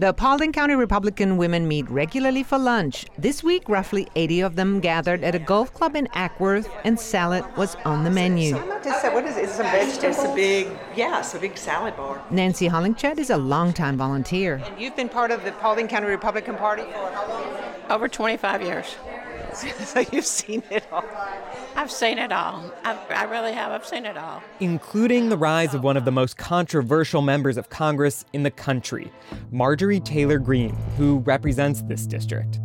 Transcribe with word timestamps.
The 0.00 0.14
Paulding 0.14 0.52
County 0.52 0.74
Republican 0.76 1.36
women 1.36 1.68
meet 1.68 1.86
regularly 1.90 2.42
for 2.42 2.56
lunch. 2.56 3.04
This 3.18 3.44
week, 3.44 3.68
roughly 3.68 4.08
80 4.16 4.40
of 4.40 4.56
them 4.56 4.80
gathered 4.80 5.22
at 5.22 5.34
a 5.34 5.38
golf 5.38 5.74
club 5.74 5.94
in 5.94 6.06
Acworth, 6.14 6.70
and 6.84 6.98
salad 6.98 7.44
was 7.58 7.76
on 7.84 8.04
the 8.04 8.10
menu. 8.10 8.52
So 8.52 9.12
what 9.12 9.26
is 9.26 9.36
it? 9.36 9.44
Is 9.44 9.50
it 9.50 9.56
some 9.56 9.66
vegetables? 9.66 10.16
It's 10.16 10.24
a 10.24 10.34
big, 10.34 10.68
yeah, 10.96 11.18
it's 11.18 11.34
a 11.34 11.38
big 11.38 11.58
salad 11.58 11.98
bar. 11.98 12.24
Nancy 12.30 12.66
Hollingched 12.66 13.18
is 13.18 13.28
a 13.28 13.36
longtime 13.36 13.98
volunteer. 13.98 14.62
And 14.64 14.80
you've 14.80 14.96
been 14.96 15.10
part 15.10 15.30
of 15.30 15.44
the 15.44 15.52
Paulding 15.52 15.86
County 15.86 16.06
Republican 16.06 16.56
Party 16.56 16.84
for 16.84 17.10
how 17.12 17.28
long? 17.28 17.54
Over 17.90 18.08
25 18.08 18.62
years. 18.62 18.96
so 19.84 20.00
you've 20.12 20.26
seen 20.26 20.62
it 20.70 20.84
all. 20.92 21.04
I've 21.76 21.90
seen 21.90 22.18
it 22.18 22.32
all. 22.32 22.70
I've, 22.84 22.98
I 23.10 23.24
really 23.24 23.52
have. 23.52 23.72
I've 23.72 23.86
seen 23.86 24.06
it 24.06 24.16
all. 24.16 24.42
Including 24.60 25.28
the 25.28 25.36
rise 25.36 25.74
of 25.74 25.82
one 25.82 25.96
of 25.96 26.04
the 26.04 26.12
most 26.12 26.36
controversial 26.36 27.22
members 27.22 27.56
of 27.56 27.70
Congress 27.70 28.24
in 28.32 28.42
the 28.42 28.50
country, 28.50 29.12
Marjorie 29.50 30.00
Taylor 30.00 30.38
Greene, 30.38 30.76
who 30.96 31.18
represents 31.20 31.82
this 31.82 32.06
district. 32.06 32.60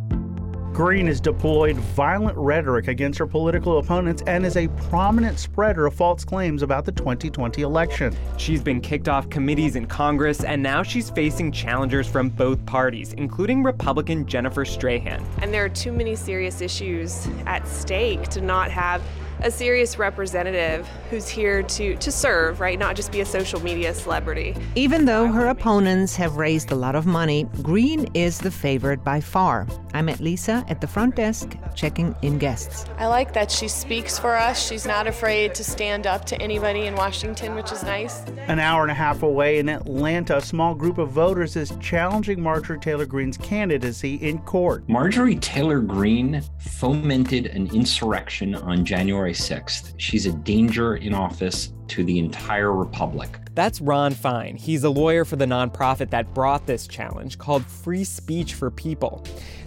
Greene 0.76 1.06
has 1.06 1.22
deployed 1.22 1.74
violent 1.74 2.36
rhetoric 2.36 2.86
against 2.86 3.18
her 3.18 3.26
political 3.26 3.78
opponents 3.78 4.22
and 4.26 4.44
is 4.44 4.58
a 4.58 4.68
prominent 4.90 5.38
spreader 5.38 5.86
of 5.86 5.94
false 5.94 6.22
claims 6.22 6.60
about 6.60 6.84
the 6.84 6.92
2020 6.92 7.62
election. 7.62 8.14
She's 8.36 8.62
been 8.62 8.82
kicked 8.82 9.08
off 9.08 9.30
committees 9.30 9.76
in 9.76 9.86
Congress, 9.86 10.44
and 10.44 10.62
now 10.62 10.82
she's 10.82 11.08
facing 11.08 11.50
challengers 11.50 12.06
from 12.06 12.28
both 12.28 12.62
parties, 12.66 13.14
including 13.14 13.62
Republican 13.62 14.26
Jennifer 14.26 14.66
Strahan. 14.66 15.24
And 15.40 15.50
there 15.50 15.64
are 15.64 15.70
too 15.70 15.92
many 15.92 16.14
serious 16.14 16.60
issues 16.60 17.26
at 17.46 17.66
stake 17.66 18.24
to 18.28 18.42
not 18.42 18.70
have 18.70 19.00
a 19.40 19.50
serious 19.50 19.98
representative 19.98 20.86
who's 21.10 21.28
here 21.28 21.62
to, 21.62 21.96
to 21.96 22.10
serve, 22.10 22.60
right? 22.60 22.78
Not 22.78 22.96
just 22.96 23.12
be 23.12 23.20
a 23.20 23.26
social 23.26 23.62
media 23.62 23.94
celebrity. 23.94 24.54
Even 24.74 25.04
though 25.04 25.26
her 25.26 25.48
opponents 25.48 26.16
have 26.16 26.36
raised 26.36 26.72
a 26.72 26.74
lot 26.74 26.94
of 26.94 27.06
money, 27.06 27.44
Greene 27.62 28.08
is 28.14 28.38
the 28.38 28.50
favorite 28.50 29.04
by 29.04 29.20
far. 29.20 29.66
I 29.94 30.02
met 30.02 30.20
Lisa 30.20 30.64
at 30.68 30.80
the 30.80 30.86
front 30.86 31.16
desk 31.16 31.56
checking 31.74 32.14
in 32.22 32.38
guests. 32.38 32.84
I 32.98 33.06
like 33.06 33.32
that 33.34 33.50
she 33.50 33.68
speaks 33.68 34.18
for 34.18 34.34
us. 34.34 34.66
She's 34.66 34.86
not 34.86 35.06
afraid 35.06 35.54
to 35.54 35.64
stand 35.64 36.06
up 36.06 36.24
to 36.26 36.40
anybody 36.40 36.86
in 36.86 36.94
Washington, 36.94 37.54
which 37.54 37.72
is 37.72 37.82
nice. 37.82 38.22
An 38.48 38.58
hour 38.58 38.82
and 38.82 38.90
a 38.90 38.94
half 38.94 39.22
away 39.22 39.58
in 39.58 39.68
Atlanta, 39.68 40.38
a 40.38 40.40
small 40.40 40.74
group 40.74 40.98
of 40.98 41.10
voters 41.10 41.56
is 41.56 41.72
challenging 41.80 42.40
Marjorie 42.40 42.78
Taylor 42.78 43.06
Greene's 43.06 43.36
candidacy 43.36 44.16
in 44.16 44.38
court. 44.40 44.88
Marjorie 44.88 45.36
Taylor 45.36 45.80
Greene 45.80 46.42
fomented 46.58 47.46
an 47.46 47.74
insurrection 47.74 48.54
on 48.54 48.84
January 48.84 49.25
January 49.26 49.32
6th. 49.32 49.94
She's 49.96 50.26
a 50.26 50.32
danger 50.32 50.96
in 50.96 51.12
office 51.14 51.72
to 51.88 52.04
the 52.04 52.18
entire 52.18 52.72
republic. 52.72 53.38
That's 53.54 53.80
Ron 53.80 54.12
Fein. 54.12 54.56
He's 54.56 54.84
a 54.84 54.90
lawyer 54.90 55.24
for 55.24 55.36
the 55.36 55.46
nonprofit 55.46 56.10
that 56.10 56.34
brought 56.34 56.66
this 56.66 56.86
challenge 56.86 57.38
called 57.38 57.64
Free 57.64 58.04
Speech 58.04 58.54
for 58.54 58.70
People. 58.70 59.24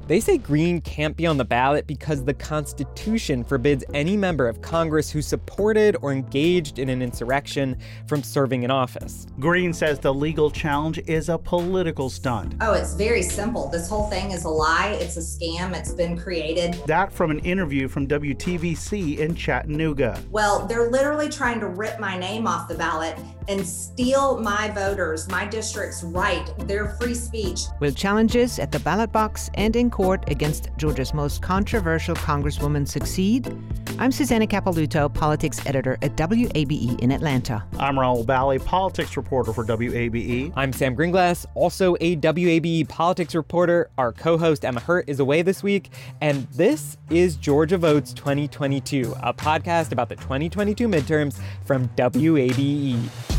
They 0.10 0.20
say 0.20 0.40
Greene 0.40 0.82
can't 0.82 1.16
be 1.16 1.28
on 1.28 1.38
the 1.38 1.46
ballot 1.46 1.86
because 1.86 2.24
the 2.24 2.34
Constitution 2.34 3.44
forbids 3.44 3.84
any 3.94 4.18
member 4.18 4.48
of 4.48 4.60
Congress 4.60 5.12
who 5.12 5.22
supported 5.22 5.96
or 6.02 6.12
engaged 6.12 6.80
in 6.80 6.90
an 6.90 7.04
insurrection 7.04 7.78
from 8.08 8.24
serving 8.24 8.64
in 8.64 8.72
office. 8.72 9.28
Greene 9.40 9.72
says 9.72 10.00
the 10.00 10.12
legal 10.12 10.50
challenge 10.50 10.98
is 11.06 11.30
a 11.30 11.38
political 11.38 12.10
stunt. 12.10 12.56
Oh, 12.60 12.74
it's 12.74 12.96
very 12.96 13.22
simple. 13.22 13.70
This 13.70 13.88
whole 13.88 14.10
thing 14.10 14.32
is 14.32 14.46
a 14.46 14.50
lie, 14.50 14.98
it's 15.00 15.18
a 15.18 15.20
scam, 15.20 15.78
it's 15.78 15.92
been 15.92 16.18
created. 16.18 16.74
That 16.88 17.14
from 17.14 17.30
an 17.30 17.38
interview 17.42 17.88
from 17.88 18.08
WTVC 18.08 19.20
in 19.20 19.36
Chattanooga. 19.36 20.20
Well, 20.32 20.66
they're 20.66 20.90
literally 20.90 21.30
trying 21.30 21.60
to 21.60 21.68
rip 21.68 22.00
my 22.00 22.09
name 22.18 22.48
off 22.48 22.68
the 22.68 22.76
ballot 22.76 23.18
and 23.48 23.66
steal 23.66 24.40
my 24.40 24.70
voters, 24.70 25.28
my 25.30 25.46
district's 25.46 26.04
right, 26.04 26.46
their 26.68 26.90
free 27.00 27.16
speech. 27.16 27.62
Will 27.80 27.92
challenges 27.92 28.60
at 28.60 28.72
the 28.72 28.80
ballot 28.80 29.12
box 29.12 29.50
and 29.56 29.76
in 29.76 29.90
court 29.90 30.24
against 30.30 30.70
Georgia's 30.78 31.14
most 31.14 31.42
controversial 31.42 32.16
Congresswoman 32.16 32.88
succeed? 32.88 33.56
I'm 34.00 34.14
Susanna 34.14 34.48
Capelouto, 34.48 35.14
politics 35.14 35.60
editor 35.66 35.98
at 36.02 36.16
WABE 36.16 37.02
in 37.02 37.12
Atlanta. 37.12 37.66
I'm 37.78 37.96
Rahul 37.96 38.26
Bali, 38.26 38.58
politics 38.58 39.18
reporter 39.18 39.52
for 39.52 39.66
WABE. 39.66 40.54
I'm 40.56 40.72
Sam 40.72 40.96
Gringlas, 40.96 41.46
also 41.54 41.98
a 42.00 42.16
WABE 42.16 42.88
politics 42.88 43.36
reporter. 43.36 43.90
Our 43.98 44.14
co 44.14 44.38
host 44.38 44.64
Emma 44.64 44.80
Hurt 44.80 45.10
is 45.10 45.20
away 45.20 45.42
this 45.42 45.62
week. 45.62 45.92
And 46.22 46.48
this 46.54 46.98
is 47.10 47.36
Georgia 47.36 47.78
Votes 47.78 48.14
2022, 48.14 49.16
a 49.22 49.34
podcast 49.34 49.92
about 49.92 50.08
the 50.08 50.16
2022 50.16 50.88
midterms 50.88 51.38
from 51.66 51.90
WABE. 51.90 53.39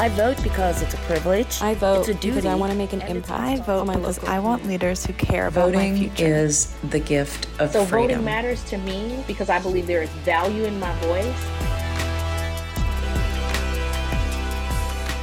I 0.00 0.08
vote 0.10 0.40
because 0.44 0.80
it's 0.80 0.94
a 0.94 0.98
privilege. 0.98 1.60
I 1.60 1.74
vote 1.74 2.00
it's 2.00 2.08
a 2.10 2.14
duty, 2.14 2.28
because 2.28 2.44
I 2.46 2.54
want 2.54 2.70
to 2.70 2.78
make 2.78 2.92
an 2.92 3.00
impact. 3.02 3.30
I 3.30 3.56
vote 3.56 3.84
because 3.88 4.22
I 4.22 4.38
want 4.38 4.64
leaders 4.64 5.04
who 5.04 5.12
care 5.14 5.48
about 5.48 5.72
voting 5.72 5.94
my 5.94 5.98
future. 5.98 6.36
is 6.36 6.72
the 6.90 7.00
gift 7.00 7.48
of 7.58 7.72
so 7.72 7.84
freedom. 7.84 8.10
voting 8.10 8.24
matters 8.24 8.62
to 8.66 8.78
me 8.78 9.24
because 9.26 9.50
I 9.50 9.58
believe 9.58 9.88
there 9.88 10.04
is 10.04 10.10
value 10.24 10.62
in 10.62 10.78
my 10.78 10.94
voice. 11.00 11.34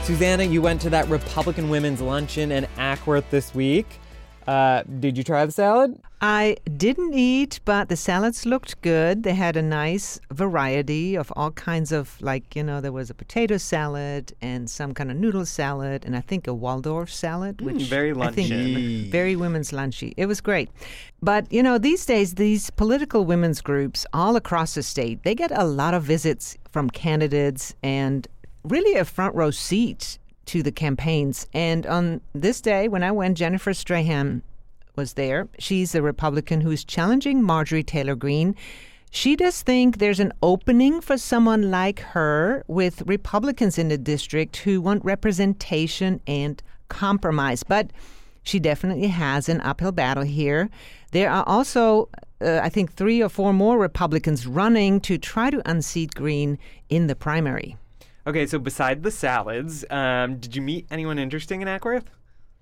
Susanna, 0.06 0.44
you 0.44 0.62
went 0.62 0.82
to 0.82 0.90
that 0.90 1.08
Republican 1.08 1.70
women's 1.70 2.02
luncheon 2.02 2.52
in 2.52 2.66
Acworth 2.78 3.30
this 3.30 3.56
week. 3.56 4.02
Uh, 4.48 4.84
did 5.00 5.18
you 5.18 5.24
try 5.24 5.46
the 5.46 5.52
salad? 5.52 6.00
I 6.22 6.58
didn't 6.78 7.14
eat, 7.14 7.60
but 7.66 7.90
the 7.90 7.96
salads 7.96 8.46
looked 8.46 8.82
good. 8.82 9.24
They 9.24 9.34
had 9.34 9.58
a 9.58 9.62
nice 9.62 10.20
variety 10.32 11.16
of 11.16 11.32
all 11.36 11.52
kinds 11.52 11.92
of, 11.92 12.20
like, 12.22 12.56
you 12.56 12.64
know, 12.64 12.80
there 12.82 12.92
was 12.92 13.10
a 13.10 13.14
potato 13.14 13.58
salad 13.58 14.34
and 14.42 14.70
some 14.70 14.94
kind 14.94 15.12
of 15.12 15.18
noodle 15.18 15.46
salad, 15.46 16.06
and 16.06 16.16
I 16.16 16.22
think 16.22 16.48
a 16.48 16.54
Waldorf 16.54 17.12
salad, 17.12 17.62
which 17.62 17.78
mm, 17.78 17.88
very 17.88 18.14
lunchy. 18.14 18.46
I 18.46 18.48
think 18.48 19.12
very 19.12 19.36
women's 19.36 19.72
lunchy. 19.72 20.14
It 20.18 20.28
was 20.28 20.42
great. 20.42 20.70
But, 21.22 21.52
you 21.52 21.62
know, 21.62 21.78
these 21.78 22.06
days, 22.06 22.36
these 22.36 22.70
political 22.70 23.26
women's 23.26 23.62
groups 23.62 24.06
all 24.14 24.36
across 24.36 24.76
the 24.76 24.84
state, 24.84 25.24
they 25.24 25.36
get 25.36 25.52
a 25.52 25.66
lot 25.66 25.94
of 25.94 26.04
visits 26.04 26.58
from 26.72 26.90
candidates 26.90 27.76
and 27.84 28.28
really 28.64 28.96
a 28.96 29.06
front 29.06 29.36
row 29.36 29.52
seat 29.52 30.18
to 30.46 30.64
the 30.64 30.72
campaigns. 30.72 31.48
And 31.54 31.86
on 31.86 32.22
this 32.34 32.62
day, 32.62 32.88
when 32.88 33.04
I 33.04 33.12
went, 33.12 33.38
Jennifer 33.38 33.74
Strahan 33.74 34.42
was 34.96 35.14
there. 35.14 35.48
She's 35.60 35.96
a 35.96 36.02
Republican 36.02 36.62
who's 36.62 36.84
challenging 36.84 37.44
Marjorie 37.44 37.84
Taylor 37.84 38.16
Greene. 38.16 38.56
She 39.12 39.36
does 39.36 39.62
think 39.62 39.98
there's 39.98 40.20
an 40.20 40.34
opening 40.44 41.00
for 41.02 41.18
someone 41.18 41.72
like 41.72 42.00
her 42.00 42.64
with 42.68 43.02
Republicans 43.06 43.78
in 43.78 43.88
the 43.88 43.98
district 43.98 44.58
who 44.58 44.82
want 44.82 45.06
representation 45.06 46.20
and 46.28 46.62
compromise. 46.90 47.64
But 47.64 47.92
she 48.44 48.60
definitely 48.60 49.08
has 49.08 49.50
an 49.50 49.62
uphill 49.62 49.92
battle 49.92 50.24
here. 50.24 50.70
There 51.12 51.32
are 51.32 51.44
also, 51.48 52.10
uh, 52.42 52.60
I 52.62 52.70
think, 52.70 52.94
three 52.94 53.24
or 53.24 53.30
four 53.30 53.54
more 53.54 53.78
Republicans 53.78 54.46
running 54.46 55.00
to 55.02 55.18
try 55.18 55.50
to 55.50 55.62
unseat 55.66 56.14
Greene 56.14 56.60
in 56.90 57.08
the 57.08 57.16
primary. 57.16 57.78
Okay, 58.28 58.48
so 58.48 58.58
beside 58.58 59.04
the 59.04 59.12
salads, 59.12 59.86
um, 59.92 60.38
did 60.38 60.56
you 60.56 60.62
meet 60.62 60.88
anyone 60.90 61.20
interesting 61.20 61.62
in 61.62 61.68
Acworth? 61.68 62.06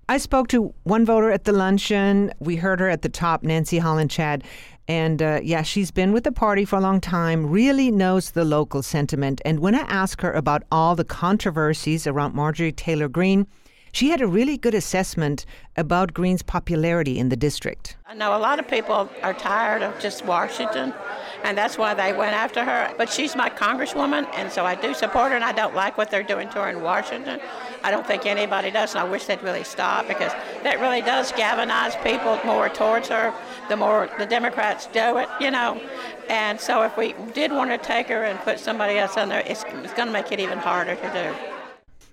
I 0.06 0.18
spoke 0.18 0.48
to 0.48 0.74
one 0.82 1.06
voter 1.06 1.30
at 1.30 1.44
the 1.44 1.52
luncheon. 1.52 2.30
We 2.38 2.56
heard 2.56 2.80
her 2.80 2.90
at 2.90 3.00
the 3.00 3.08
top, 3.08 3.42
Nancy 3.42 3.80
Hollingched. 3.80 4.42
And 4.86 5.22
uh, 5.22 5.40
yeah, 5.42 5.62
she's 5.62 5.90
been 5.90 6.12
with 6.12 6.24
the 6.24 6.32
party 6.32 6.66
for 6.66 6.76
a 6.76 6.80
long 6.80 7.00
time, 7.00 7.48
really 7.48 7.90
knows 7.90 8.32
the 8.32 8.44
local 8.44 8.82
sentiment. 8.82 9.40
And 9.46 9.60
when 9.60 9.74
I 9.74 9.80
asked 9.88 10.20
her 10.20 10.32
about 10.32 10.64
all 10.70 10.94
the 10.94 11.04
controversies 11.04 12.06
around 12.06 12.34
Marjorie 12.34 12.72
Taylor 12.72 13.08
Greene, 13.08 13.46
she 13.94 14.10
had 14.10 14.20
a 14.20 14.26
really 14.26 14.58
good 14.58 14.74
assessment 14.74 15.46
about 15.76 16.12
Greene's 16.12 16.42
popularity 16.42 17.16
in 17.16 17.28
the 17.28 17.36
district. 17.36 17.96
I 18.06 18.14
know 18.14 18.36
a 18.36 18.38
lot 18.38 18.58
of 18.58 18.66
people 18.66 19.08
are 19.22 19.34
tired 19.34 19.82
of 19.82 19.96
just 20.00 20.24
Washington, 20.24 20.92
and 21.44 21.56
that's 21.56 21.78
why 21.78 21.94
they 21.94 22.12
went 22.12 22.34
after 22.34 22.64
her. 22.64 22.92
But 22.98 23.08
she's 23.08 23.36
my 23.36 23.48
congresswoman, 23.48 24.28
and 24.34 24.50
so 24.50 24.66
I 24.66 24.74
do 24.74 24.94
support 24.94 25.30
her, 25.30 25.36
and 25.36 25.44
I 25.44 25.52
don't 25.52 25.76
like 25.76 25.96
what 25.96 26.10
they're 26.10 26.24
doing 26.24 26.48
to 26.50 26.62
her 26.62 26.70
in 26.70 26.82
Washington. 26.82 27.38
I 27.84 27.92
don't 27.92 28.04
think 28.04 28.26
anybody 28.26 28.72
does, 28.72 28.96
and 28.96 29.04
I 29.06 29.08
wish 29.08 29.26
they'd 29.26 29.42
really 29.44 29.62
stop 29.62 30.08
because 30.08 30.32
that 30.64 30.80
really 30.80 31.00
does 31.00 31.30
galvanize 31.30 31.94
people 32.02 32.40
more 32.44 32.68
towards 32.68 33.08
her. 33.10 33.32
The 33.68 33.76
more 33.76 34.10
the 34.18 34.26
Democrats 34.26 34.88
do 34.88 35.18
it, 35.18 35.28
you 35.40 35.52
know. 35.52 35.80
And 36.28 36.60
so 36.60 36.82
if 36.82 36.96
we 36.96 37.14
did 37.32 37.52
want 37.52 37.70
to 37.70 37.78
take 37.78 38.08
her 38.08 38.24
and 38.24 38.40
put 38.40 38.58
somebody 38.58 38.98
else 38.98 39.16
in 39.16 39.28
there, 39.28 39.44
it's, 39.46 39.62
it's 39.62 39.94
going 39.94 40.08
to 40.08 40.12
make 40.12 40.32
it 40.32 40.40
even 40.40 40.58
harder 40.58 40.96
to 40.96 41.12
do. 41.12 41.53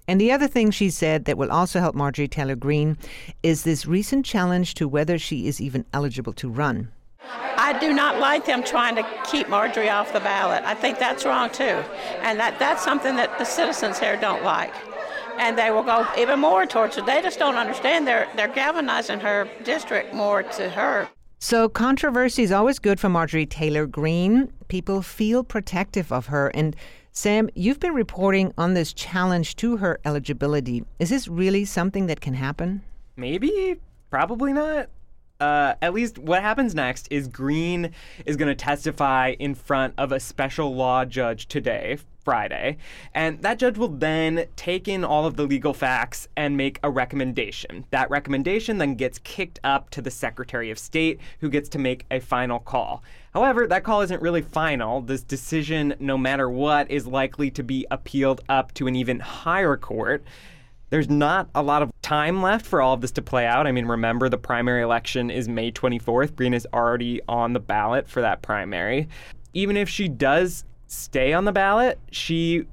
And 0.08 0.20
the 0.20 0.32
other 0.32 0.48
thing 0.48 0.72
she 0.72 0.90
said 0.90 1.26
that 1.26 1.38
will 1.38 1.52
also 1.52 1.80
help 1.80 1.96
Marjorie 1.96 2.28
Taylor 2.28 2.56
Greene 2.56 2.98
is 3.44 3.64
this 3.64 3.86
recent 3.86 4.26
challenge 4.26 4.74
to 4.76 4.88
whether 4.88 5.18
she 5.18 5.48
is 5.48 5.62
even 5.62 5.86
eligible 5.94 6.34
to 6.34 6.50
run. 6.50 6.92
I 7.58 7.78
do 7.80 7.94
not 7.94 8.20
like 8.20 8.46
them 8.46 8.64
trying 8.64 8.96
to 8.96 9.08
keep 9.26 9.48
Marjorie 9.48 9.90
off 9.90 10.12
the 10.12 10.20
ballot. 10.20 10.64
I 10.66 10.74
think 10.74 10.98
that's 10.98 11.26
wrong 11.26 11.50
too. 11.52 11.84
And 12.24 12.40
that, 12.40 12.58
that's 12.60 12.84
something 12.84 13.16
that 13.16 13.38
the 13.38 13.46
citizens 13.46 14.00
here 14.00 14.18
don't 14.18 14.44
like. 14.44 14.74
And 15.38 15.58
they 15.58 15.72
will 15.72 15.84
go 15.84 16.06
even 16.18 16.40
more 16.40 16.66
towards 16.66 16.96
her. 16.96 17.02
They 17.04 17.22
just 17.22 17.40
don't 17.40 17.56
understand. 17.56 18.08
They're, 18.08 18.28
they're 18.36 18.48
galvanizing 18.48 19.20
her 19.20 19.48
district 19.64 20.14
more 20.14 20.44
to 20.44 20.70
her. 20.70 21.08
So 21.40 21.70
controversy 21.70 22.44
is 22.44 22.52
always 22.52 22.80
good 22.80 23.00
for 23.00 23.10
Marjorie 23.10 23.46
Taylor 23.46 23.88
Greene. 23.88 24.52
People 24.68 25.02
feel 25.02 25.44
protective 25.44 26.12
of 26.12 26.28
her. 26.28 26.50
And 26.50 26.76
Sam, 27.14 27.50
you've 27.56 27.82
been 27.82 27.94
reporting 27.94 28.54
on 28.58 28.74
this 28.74 28.94
challenge 28.94 29.58
to 29.58 29.78
her 29.78 30.00
eligibility. 30.06 30.86
Is 30.98 31.10
this 31.10 31.28
really 31.28 31.66
something 31.66 32.08
that 32.08 32.22
can 32.22 32.36
happen? 32.36 32.84
Maybe, 33.18 33.76
probably 34.10 34.54
not. 34.54 34.88
Uh, 35.42 35.74
at 35.82 35.94
least 35.94 36.18
what 36.20 36.42
happens 36.42 36.74
next 36.74 37.10
is 37.12 37.28
Greene 37.28 37.92
is 38.26 38.38
going 38.38 38.48
to 38.48 38.56
testify 38.56 39.36
in 39.40 39.56
front 39.56 39.94
of 39.98 40.14
a 40.14 40.22
special 40.22 40.74
law 40.74 41.04
judge 41.04 41.48
today, 41.48 41.98
Friday, 42.24 42.78
and 43.14 43.42
that 43.42 43.60
judge 43.60 43.78
will 43.78 43.88
then 43.88 44.46
take 44.56 44.88
in 44.88 45.04
all 45.04 45.26
of 45.26 45.36
the 45.36 45.44
legal 45.44 45.74
facts 45.74 46.28
and 46.38 46.56
make 46.56 46.80
a 46.84 46.90
recommendation. 46.90 47.86
That 47.92 48.10
recommendation 48.10 48.78
then 48.78 48.96
gets 48.96 49.20
kicked 49.20 49.60
up 49.64 49.90
to 49.92 50.02
the 50.02 50.12
Secretary 50.12 50.72
of 50.72 50.80
State, 50.80 51.20
who 51.40 51.50
gets 51.50 51.70
to 51.70 51.80
make 51.80 52.06
a 52.12 52.20
final 52.20 52.60
call. 52.60 53.04
However, 53.34 53.66
that 53.68 53.84
call 53.84 54.02
isn't 54.02 54.22
really 54.22 54.42
final. 54.42 55.02
This 55.02 55.24
decision, 55.24 55.96
no 56.00 56.18
matter 56.18 56.50
what, 56.50 56.92
is 56.92 57.08
likely 57.08 57.50
to 57.52 57.64
be 57.64 57.86
appealed 57.90 58.42
up 58.50 58.74
to 58.76 58.88
an 58.88 58.96
even 58.96 59.20
higher 59.20 59.78
court. 59.78 60.24
There's 60.90 61.10
not 61.10 61.50
a 61.56 61.64
lot 61.64 61.82
of 61.82 61.90
time 62.02 62.42
left 62.42 62.66
for 62.66 62.82
all 62.82 62.94
of 62.94 63.00
this 63.00 63.14
to 63.14 63.22
play 63.22 63.46
out. 63.46 63.66
I 63.66 63.72
mean, 63.72 63.86
remember 63.86 64.28
the 64.28 64.38
primary 64.38 64.82
election 64.82 65.32
is 65.32 65.48
May 65.48 65.72
24th. 65.72 66.36
Greene 66.36 66.54
is 66.54 66.68
already 66.74 67.22
on 67.30 67.54
the 67.54 67.62
ballot 67.62 68.10
for 68.10 68.20
that 68.22 68.42
primary. 68.42 69.08
Even 69.54 69.78
if 69.78 69.88
she 69.88 70.10
does 70.10 70.66
stay 70.92 71.32
on 71.32 71.46
the 71.46 71.52
ballot, 71.52 71.98
she 72.12 72.66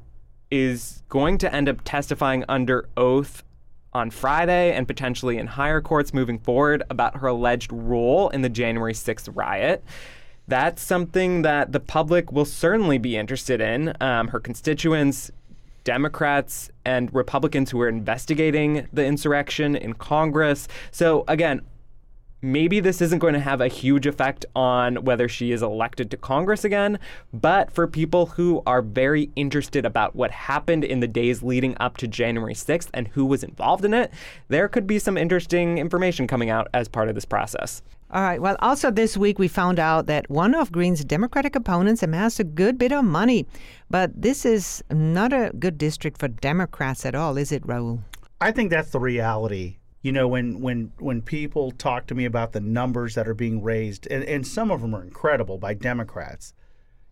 is 0.50 1.02
going 1.08 1.38
to 1.38 1.54
end 1.54 1.68
up 1.68 1.82
testifying 1.84 2.44
under 2.48 2.88
oath 2.96 3.44
on 3.92 4.10
Friday 4.10 4.72
and 4.72 4.86
potentially 4.86 5.38
in 5.38 5.46
higher 5.46 5.80
courts 5.80 6.12
moving 6.12 6.38
forward 6.38 6.82
about 6.90 7.18
her 7.18 7.28
alleged 7.28 7.72
role 7.72 8.28
in 8.30 8.42
the 8.42 8.48
January 8.48 8.92
6th 8.92 9.34
riot. 9.34 9.84
That's 10.48 10.82
something 10.82 11.42
that 11.42 11.72
the 11.72 11.80
public 11.80 12.32
will 12.32 12.44
certainly 12.44 12.98
be 12.98 13.16
interested 13.16 13.60
in. 13.60 13.94
Um, 14.00 14.28
her 14.28 14.40
constituents, 14.40 15.30
Democrats 15.84 16.70
and 16.84 17.12
Republicans 17.14 17.70
who 17.70 17.80
are 17.80 17.88
investigating 17.88 18.88
the 18.92 19.04
insurrection 19.04 19.76
in 19.76 19.94
Congress. 19.94 20.66
So, 20.90 21.24
again, 21.28 21.62
maybe 22.42 22.80
this 22.80 23.00
isn't 23.00 23.18
going 23.18 23.34
to 23.34 23.40
have 23.40 23.60
a 23.60 23.68
huge 23.68 24.06
effect 24.06 24.46
on 24.54 24.96
whether 25.04 25.28
she 25.28 25.52
is 25.52 25.62
elected 25.62 26.10
to 26.10 26.16
Congress 26.16 26.64
again, 26.64 26.98
but 27.32 27.70
for 27.72 27.86
people 27.86 28.26
who 28.26 28.62
are 28.66 28.82
very 28.82 29.30
interested 29.36 29.84
about 29.84 30.14
what 30.14 30.30
happened 30.30 30.84
in 30.84 31.00
the 31.00 31.08
days 31.08 31.42
leading 31.42 31.76
up 31.80 31.96
to 31.96 32.06
January 32.06 32.54
6th 32.54 32.88
and 32.94 33.08
who 33.08 33.24
was 33.26 33.42
involved 33.42 33.84
in 33.84 33.94
it, 33.94 34.12
there 34.48 34.68
could 34.68 34.86
be 34.86 34.98
some 34.98 35.16
interesting 35.16 35.78
information 35.78 36.26
coming 36.26 36.50
out 36.50 36.68
as 36.74 36.88
part 36.88 37.08
of 37.08 37.14
this 37.14 37.24
process. 37.24 37.82
All 38.10 38.22
right. 38.22 38.40
Well, 38.40 38.56
also 38.60 38.90
this 38.90 39.18
week 39.18 39.38
we 39.38 39.48
found 39.48 39.78
out 39.78 40.06
that 40.06 40.30
one 40.30 40.54
of 40.54 40.72
Greene's 40.72 41.04
Democratic 41.04 41.54
opponents 41.54 42.02
amassed 42.02 42.40
a 42.40 42.44
good 42.44 42.78
bit 42.78 42.90
of 42.90 43.04
money. 43.04 43.46
But 43.90 44.22
this 44.22 44.46
is 44.46 44.82
not 44.90 45.32
a 45.34 45.52
good 45.58 45.76
district 45.76 46.18
for 46.18 46.28
Democrats 46.28 47.04
at 47.04 47.14
all, 47.14 47.36
is 47.36 47.52
it, 47.52 47.66
Rahul? 47.66 48.00
I 48.40 48.52
think 48.52 48.70
that's 48.70 48.90
the 48.90 49.00
reality. 49.00 49.77
You 50.02 50.12
know, 50.12 50.28
when 50.28 50.60
when 50.60 50.92
when 50.98 51.22
people 51.22 51.72
talk 51.72 52.06
to 52.06 52.14
me 52.14 52.24
about 52.24 52.52
the 52.52 52.60
numbers 52.60 53.14
that 53.14 53.26
are 53.26 53.34
being 53.34 53.62
raised, 53.62 54.06
and, 54.08 54.22
and 54.24 54.46
some 54.46 54.70
of 54.70 54.80
them 54.80 54.94
are 54.94 55.02
incredible 55.02 55.58
by 55.58 55.74
Democrats, 55.74 56.54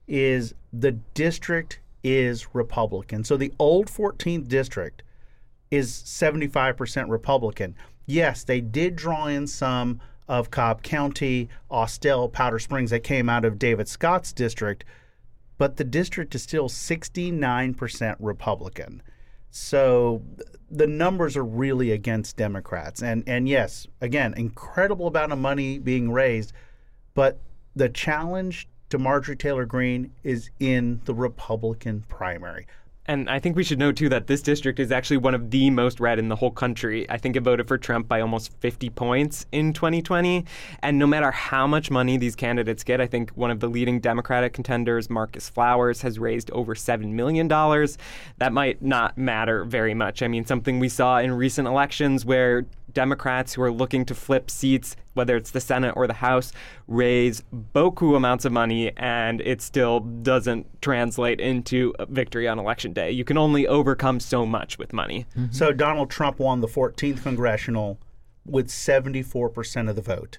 is 0.06 0.55
the 0.73 0.93
district 0.93 1.81
is 2.05 2.55
Republican. 2.55 3.25
So 3.25 3.37
the 3.37 3.53
old 3.59 3.88
14th 3.88 4.47
district 4.47 5.03
is 5.73 5.93
75% 5.93 7.09
Republican. 7.09 7.75
Yes, 8.06 8.44
they 8.44 8.61
did 8.61 8.94
draw 8.94 9.27
in 9.27 9.49
some 9.49 10.00
of 10.29 10.50
Cobb 10.50 10.83
County, 10.83 11.49
Austell, 11.71 12.29
Powder 12.29 12.61
Springs 12.61 12.91
that 12.91 13.00
came 13.00 13.29
out 13.29 13.44
of 13.44 13.59
David 13.59 13.88
Scott's 13.88 14.33
district, 14.33 14.85
but 15.59 15.77
the 15.77 15.85
district 15.85 16.35
is 16.35 16.43
still 16.43 16.69
69% 16.69 18.17
Republican. 18.21 19.03
So 19.58 20.23
the 20.70 20.87
numbers 20.87 21.35
are 21.35 21.44
really 21.44 21.91
against 21.91 22.37
Democrats. 22.37 23.03
And 23.03 23.25
and 23.26 23.49
yes, 23.49 23.87
again, 24.03 24.35
incredible 24.37 25.06
amount 25.06 25.32
of 25.32 25.38
money 25.38 25.79
being 25.79 26.12
raised, 26.12 26.53
but 27.14 27.38
the 27.75 27.88
challenge 27.88 28.69
to 28.91 28.99
Marjorie 28.99 29.35
Taylor 29.35 29.64
Greene 29.64 30.12
is 30.23 30.50
in 30.61 31.00
the 31.06 31.14
Republican 31.14 32.05
primary. 32.06 32.67
And 33.08 33.31
I 33.31 33.38
think 33.38 33.56
we 33.56 33.64
should 33.64 33.79
know 33.79 33.93
too 33.93 34.08
that 34.08 34.26
this 34.26 34.43
district 34.43 34.81
is 34.81 34.91
actually 34.91 35.19
one 35.19 35.35
of 35.35 35.50
the 35.50 35.70
most 35.70 36.00
red 36.00 36.19
in 36.19 36.29
the 36.29 36.37
whole 36.37 36.50
country. 36.50 37.08
I 37.08 37.19
think 37.19 37.37
it 37.37 37.41
voted 37.41 37.69
for 37.69 37.79
Trump 37.79 38.08
by 38.08 38.20
almost 38.20 38.53
50 38.61 38.91
points 38.91 39.47
in 39.53 39.73
2020. 39.73 40.44
And 40.82 40.99
no 40.99 41.06
matter 41.06 41.31
how 41.31 41.67
much 41.67 41.91
money 41.91 42.17
these 42.17 42.35
candidates 42.35 42.82
get, 42.82 43.00
I 43.00 43.06
think 43.06 43.31
one 43.31 43.50
of 43.50 43.61
the 43.61 43.69
leading 43.69 44.00
Democratic 44.00 44.53
contenders, 44.53 45.08
Marcus 45.08 45.49
Flowers, 45.49 46.03
has 46.03 46.19
raised 46.19 46.50
over 46.50 46.75
$7 46.75 47.12
million. 47.12 47.47
That 47.49 48.53
might 48.53 48.82
not 48.82 49.17
matter 49.17 49.64
very 49.64 49.94
much. 49.94 50.23
I 50.23 50.29
mean, 50.29 50.44
something 50.44 50.79
we 50.79 50.88
saw 50.88 51.19
in 51.19 51.32
recent 51.32 51.69
elections 51.69 52.25
where 52.25 52.67
Democrats 52.96 53.52
who 53.52 53.60
are 53.60 53.70
looking 53.70 54.06
to 54.06 54.14
flip 54.14 54.50
seats, 54.50 54.96
whether 55.12 55.37
it's 55.37 55.50
the 55.50 55.60
Senate 55.60 55.93
or 55.96 56.06
the 56.06 56.14
House, 56.14 56.50
raise 56.88 57.43
boku 57.75 58.16
amounts 58.16 58.46
of 58.46 58.52
money, 58.52 58.90
and 58.96 59.43
it 59.43 59.60
still 59.60 60.00
doesn't 60.00 60.81
translate 60.81 61.38
into 61.38 61.94
a 61.98 62.06
victory 62.06 62.48
on 62.48 62.58
election 62.58 62.94
day. 62.94 63.10
You 63.10 63.22
can 63.22 63.37
only 63.37 63.66
overcome 63.66 64.19
so 64.19 64.46
much 64.46 64.78
with 64.78 64.94
money. 64.94 65.26
Mm-hmm. 65.37 65.52
So 65.52 65.72
Donald 65.72 66.08
Trump 66.08 66.38
won 66.38 66.62
the 66.62 66.69
14th 66.69 67.22
congressional 67.22 67.98
with 68.46 68.69
74% 68.69 69.90
of 69.90 69.94
the 69.94 70.00
vote. 70.00 70.38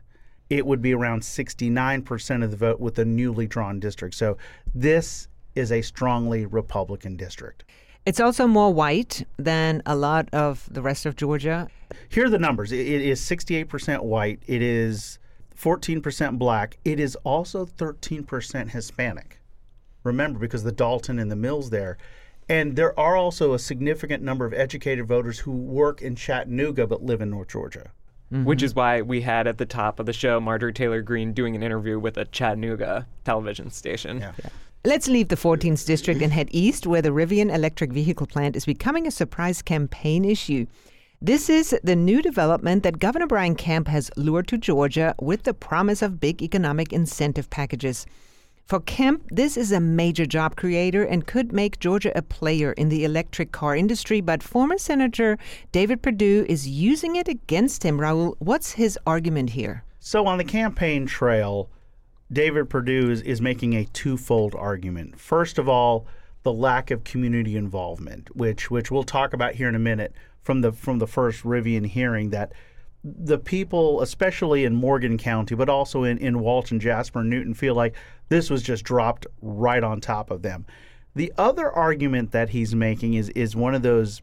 It 0.49 0.65
would 0.65 0.81
be 0.81 0.95
around 0.95 1.21
69% 1.21 2.43
of 2.43 2.49
the 2.49 2.57
vote 2.57 2.79
with 2.79 2.95
the 2.95 3.05
newly 3.05 3.45
drawn 3.45 3.79
district. 3.79 4.15
So 4.15 4.35
this 4.73 5.27
is 5.53 5.71
a 5.71 5.83
strongly 5.83 6.47
Republican 6.47 7.17
district. 7.17 7.65
It's 8.07 8.21
also 8.21 8.47
more 8.47 8.73
white 8.73 9.27
than 9.35 9.83
a 9.85 9.93
lot 9.93 10.29
of 10.31 10.69
the 10.71 10.81
rest 10.81 11.05
of 11.05 11.17
Georgia. 11.17 11.67
Here 12.07 12.27
are 12.27 12.29
the 12.29 12.39
numbers 12.39 12.71
it 12.71 12.87
is 12.87 13.19
68% 13.19 14.01
white, 14.01 14.39
it 14.47 14.61
is 14.61 15.19
14% 15.59 16.39
black, 16.39 16.77
it 16.85 17.01
is 17.01 17.17
also 17.25 17.65
13% 17.65 18.69
Hispanic. 18.69 19.41
Remember, 20.05 20.39
because 20.39 20.63
the 20.63 20.71
Dalton 20.71 21.19
and 21.19 21.29
the 21.29 21.35
Mills 21.35 21.69
there. 21.69 21.97
And 22.47 22.77
there 22.77 22.97
are 22.97 23.17
also 23.17 23.53
a 23.53 23.59
significant 23.59 24.23
number 24.23 24.45
of 24.45 24.53
educated 24.53 25.05
voters 25.05 25.39
who 25.39 25.51
work 25.51 26.01
in 26.01 26.15
Chattanooga 26.15 26.87
but 26.87 27.03
live 27.03 27.19
in 27.19 27.29
North 27.29 27.49
Georgia. 27.49 27.91
Mm-hmm. 28.31 28.45
Which 28.45 28.63
is 28.63 28.73
why 28.73 29.01
we 29.01 29.19
had 29.19 29.47
at 29.47 29.57
the 29.57 29.65
top 29.65 29.99
of 29.99 30.05
the 30.05 30.13
show 30.13 30.39
Marjorie 30.39 30.71
Taylor 30.71 31.01
Greene 31.01 31.33
doing 31.33 31.57
an 31.57 31.63
interview 31.63 31.99
with 31.99 32.17
a 32.17 32.23
Chattanooga 32.23 33.05
television 33.25 33.69
station. 33.69 34.19
Yeah. 34.19 34.31
Yeah. 34.41 34.49
Let's 34.87 35.09
leave 35.09 35.27
the 35.27 35.35
14th 35.35 35.85
district 35.85 36.21
and 36.21 36.31
head 36.31 36.47
east, 36.49 36.87
where 36.87 37.01
the 37.01 37.09
Rivian 37.09 37.53
electric 37.53 37.91
vehicle 37.91 38.25
plant 38.25 38.55
is 38.55 38.63
becoming 38.63 39.05
a 39.05 39.11
surprise 39.11 39.61
campaign 39.61 40.23
issue. 40.23 40.65
This 41.21 41.49
is 41.49 41.75
the 41.83 41.93
new 41.93 42.21
development 42.21 42.83
that 42.83 42.97
Governor 42.97 43.27
Brian 43.27 43.55
Kemp 43.55 43.89
has 43.89 44.09
lured 44.15 44.47
to 44.47 44.57
Georgia 44.57 45.13
with 45.19 45.43
the 45.43 45.53
promise 45.53 46.01
of 46.01 46.21
big 46.21 46.41
economic 46.41 46.93
incentive 46.93 47.49
packages. 47.49 48.05
For 48.65 48.79
Kemp, 48.79 49.23
this 49.29 49.57
is 49.57 49.73
a 49.73 49.81
major 49.81 50.25
job 50.25 50.55
creator 50.55 51.03
and 51.03 51.27
could 51.27 51.51
make 51.51 51.81
Georgia 51.81 52.17
a 52.17 52.21
player 52.21 52.71
in 52.71 52.87
the 52.87 53.03
electric 53.03 53.51
car 53.51 53.75
industry, 53.75 54.21
but 54.21 54.41
former 54.41 54.77
Senator 54.77 55.37
David 55.73 56.01
Perdue 56.01 56.45
is 56.47 56.65
using 56.65 57.17
it 57.17 57.27
against 57.27 57.83
him. 57.83 57.97
Rahul, 57.97 58.35
what's 58.39 58.71
his 58.71 58.97
argument 59.05 59.49
here? 59.49 59.83
So, 59.99 60.25
on 60.27 60.37
the 60.37 60.45
campaign 60.45 61.05
trail, 61.05 61.69
David 62.31 62.69
Perdue 62.69 63.09
is, 63.09 63.21
is 63.21 63.41
making 63.41 63.73
a 63.73 63.85
twofold 63.85 64.53
argument. 64.55 65.19
First 65.19 65.57
of 65.57 65.69
all, 65.69 66.05
the 66.43 66.53
lack 66.53 66.91
of 66.91 67.03
community 67.03 67.55
involvement, 67.55 68.35
which 68.35 68.71
which 68.71 68.91
we'll 68.91 69.03
talk 69.03 69.33
about 69.33 69.55
here 69.55 69.67
in 69.67 69.75
a 69.75 69.79
minute 69.79 70.13
from 70.41 70.61
the 70.61 70.71
from 70.71 70.99
the 70.99 71.07
first 71.07 71.43
Rivian 71.43 71.85
hearing 71.85 72.29
that 72.29 72.53
the 73.03 73.37
people, 73.37 74.01
especially 74.01 74.65
in 74.65 74.75
Morgan 74.75 75.17
County, 75.17 75.55
but 75.55 75.69
also 75.69 76.03
in, 76.03 76.17
in 76.17 76.39
Walton, 76.39 76.79
Jasper, 76.79 77.19
and 77.19 77.29
Newton, 77.29 77.53
feel 77.53 77.75
like 77.75 77.95
this 78.29 78.49
was 78.49 78.61
just 78.61 78.83
dropped 78.83 79.27
right 79.41 79.83
on 79.83 80.01
top 80.01 80.31
of 80.31 80.41
them. 80.41 80.65
The 81.15 81.33
other 81.37 81.71
argument 81.71 82.31
that 82.31 82.49
he's 82.49 82.75
making 82.75 83.13
is 83.13 83.29
is 83.29 83.55
one 83.55 83.75
of 83.75 83.81
those 83.81 84.21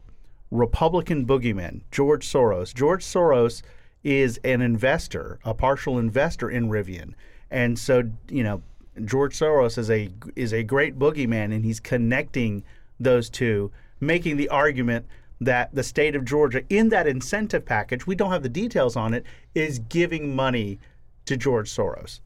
Republican 0.51 1.25
boogeymen, 1.25 1.81
George 1.91 2.27
Soros. 2.27 2.73
George 2.73 3.03
Soros 3.03 3.61
is 4.03 4.39
an 4.43 4.61
investor, 4.61 5.39
a 5.43 5.53
partial 5.53 5.97
investor 5.97 6.49
in 6.49 6.69
Rivian. 6.69 7.13
And 7.55 7.79
so, 7.79 8.03
you 8.29 8.43
know, 8.43 8.61
George 9.05 9.39
Soros 9.39 9.77
is 9.77 9.89
a 9.89 10.09
is 10.35 10.53
a 10.53 10.61
great 10.61 10.99
boogeyman, 10.99 11.55
and 11.55 11.63
he's 11.63 11.79
connecting 11.79 12.65
those 12.99 13.29
two, 13.29 13.71
making 14.01 14.35
the 14.35 14.49
argument 14.49 15.05
that 15.39 15.73
the 15.73 15.81
state 15.81 16.17
of 16.17 16.25
Georgia, 16.25 16.63
in 16.69 16.89
that 16.89 17.07
incentive 17.07 17.65
package, 17.65 18.05
we 18.05 18.13
don't 18.13 18.31
have 18.31 18.43
the 18.43 18.49
details 18.49 18.97
on 18.97 19.13
it, 19.13 19.23
is 19.53 19.79
giving 19.79 20.35
money 20.35 20.79
to 21.27 21.37
George 21.37 21.69
Soros. 21.69 22.19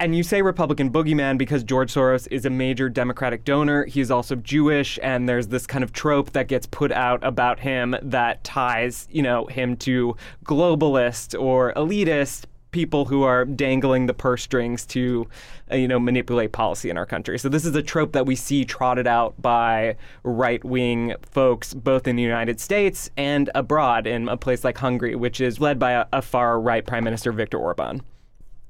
And 0.00 0.16
you 0.16 0.24
say 0.24 0.42
Republican 0.42 0.90
boogeyman 0.90 1.38
because 1.38 1.62
George 1.62 1.94
Soros 1.94 2.26
is 2.32 2.44
a 2.44 2.50
major 2.50 2.88
Democratic 2.88 3.44
donor. 3.44 3.84
He's 3.84 4.10
also 4.10 4.34
Jewish, 4.34 4.98
and 5.00 5.28
there's 5.28 5.46
this 5.46 5.64
kind 5.64 5.84
of 5.84 5.92
trope 5.92 6.32
that 6.32 6.48
gets 6.48 6.66
put 6.66 6.90
out 6.90 7.22
about 7.22 7.60
him 7.60 7.94
that 8.02 8.42
ties, 8.42 9.06
you 9.12 9.22
know, 9.22 9.46
him 9.46 9.76
to 9.76 10.16
globalist 10.44 11.40
or 11.40 11.72
elitist 11.74 12.46
people 12.72 13.04
who 13.04 13.22
are 13.22 13.44
dangling 13.44 14.06
the 14.06 14.14
purse 14.14 14.42
strings 14.42 14.84
to, 14.86 15.28
uh, 15.70 15.76
you 15.76 15.86
know, 15.86 16.00
manipulate 16.00 16.52
policy 16.52 16.90
in 16.90 16.96
our 16.98 17.06
country. 17.06 17.38
So 17.38 17.48
this 17.48 17.64
is 17.64 17.76
a 17.76 17.82
trope 17.82 18.12
that 18.12 18.26
we 18.26 18.34
see 18.34 18.64
trotted 18.64 19.06
out 19.06 19.40
by 19.40 19.96
right-wing 20.24 21.14
folks, 21.22 21.72
both 21.74 22.08
in 22.08 22.16
the 22.16 22.22
United 22.22 22.58
States 22.60 23.10
and 23.16 23.50
abroad, 23.54 24.06
in 24.06 24.28
a 24.28 24.36
place 24.36 24.64
like 24.64 24.78
Hungary, 24.78 25.14
which 25.14 25.40
is 25.40 25.60
led 25.60 25.78
by 25.78 25.92
a, 25.92 26.06
a 26.12 26.22
far-right 26.22 26.86
Prime 26.86 27.04
Minister 27.04 27.30
Viktor 27.30 27.58
Orban. 27.58 28.02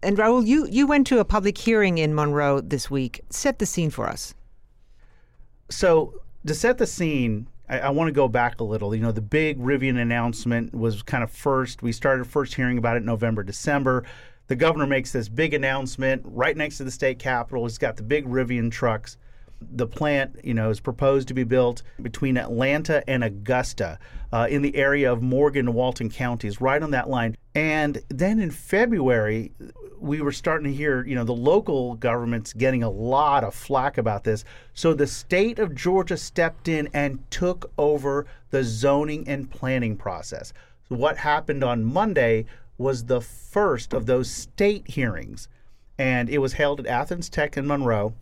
And 0.02 0.18
Rahul, 0.18 0.46
you, 0.46 0.66
you 0.68 0.86
went 0.86 1.06
to 1.06 1.20
a 1.20 1.24
public 1.24 1.56
hearing 1.56 1.98
in 1.98 2.14
Monroe 2.14 2.60
this 2.60 2.90
week. 2.90 3.20
Set 3.30 3.60
the 3.60 3.66
scene 3.66 3.90
for 3.90 4.08
us. 4.08 4.34
So 5.70 6.20
to 6.44 6.54
set 6.54 6.78
the 6.78 6.86
scene, 6.86 7.46
I, 7.72 7.78
I 7.78 7.90
want 7.90 8.08
to 8.08 8.12
go 8.12 8.28
back 8.28 8.60
a 8.60 8.64
little. 8.64 8.94
You 8.94 9.00
know, 9.00 9.12
the 9.12 9.22
big 9.22 9.58
Rivian 9.58 10.00
announcement 10.00 10.74
was 10.74 11.02
kind 11.02 11.24
of 11.24 11.30
first. 11.30 11.82
We 11.82 11.92
started 11.92 12.26
first 12.26 12.54
hearing 12.54 12.76
about 12.76 12.96
it 12.96 13.00
in 13.00 13.06
November, 13.06 13.42
December. 13.42 14.04
The 14.48 14.56
governor 14.56 14.86
makes 14.86 15.12
this 15.12 15.28
big 15.28 15.54
announcement 15.54 16.22
right 16.26 16.56
next 16.56 16.76
to 16.78 16.84
the 16.84 16.90
state 16.90 17.18
capitol. 17.18 17.64
He's 17.64 17.78
got 17.78 17.96
the 17.96 18.02
big 18.02 18.26
Rivian 18.26 18.70
trucks. 18.70 19.16
The 19.60 19.86
plant, 19.86 20.36
you 20.44 20.52
know, 20.54 20.70
is 20.70 20.80
proposed 20.80 21.28
to 21.28 21.34
be 21.34 21.44
built 21.44 21.82
between 22.02 22.36
Atlanta 22.36 23.08
and 23.08 23.24
Augusta, 23.24 23.98
uh, 24.32 24.48
in 24.50 24.60
the 24.60 24.74
area 24.74 25.10
of 25.10 25.22
Morgan 25.22 25.68
and 25.68 25.74
Walton 25.74 26.10
counties, 26.10 26.60
right 26.60 26.82
on 26.82 26.90
that 26.90 27.08
line. 27.08 27.36
And 27.54 28.02
then 28.08 28.40
in 28.40 28.50
February, 28.50 29.52
we 30.02 30.20
were 30.20 30.32
starting 30.32 30.70
to 30.70 30.76
hear, 30.76 31.04
you 31.06 31.14
know, 31.14 31.24
the 31.24 31.32
local 31.32 31.94
government's 31.94 32.52
getting 32.52 32.82
a 32.82 32.90
lot 32.90 33.44
of 33.44 33.54
flack 33.54 33.98
about 33.98 34.24
this. 34.24 34.44
So 34.74 34.94
the 34.94 35.06
state 35.06 35.58
of 35.58 35.74
Georgia 35.74 36.16
stepped 36.16 36.68
in 36.68 36.88
and 36.92 37.18
took 37.30 37.70
over 37.78 38.26
the 38.50 38.64
zoning 38.64 39.26
and 39.28 39.50
planning 39.50 39.96
process. 39.96 40.52
So 40.88 40.96
what 40.96 41.18
happened 41.18 41.62
on 41.62 41.84
Monday 41.84 42.46
was 42.78 43.04
the 43.04 43.20
first 43.20 43.94
of 43.94 44.06
those 44.06 44.30
state 44.30 44.88
hearings, 44.88 45.48
and 45.98 46.28
it 46.28 46.38
was 46.38 46.54
held 46.54 46.80
at 46.80 46.86
Athens 46.86 47.28
Tech 47.28 47.56
in 47.56 47.66
Monroe. 47.66 48.14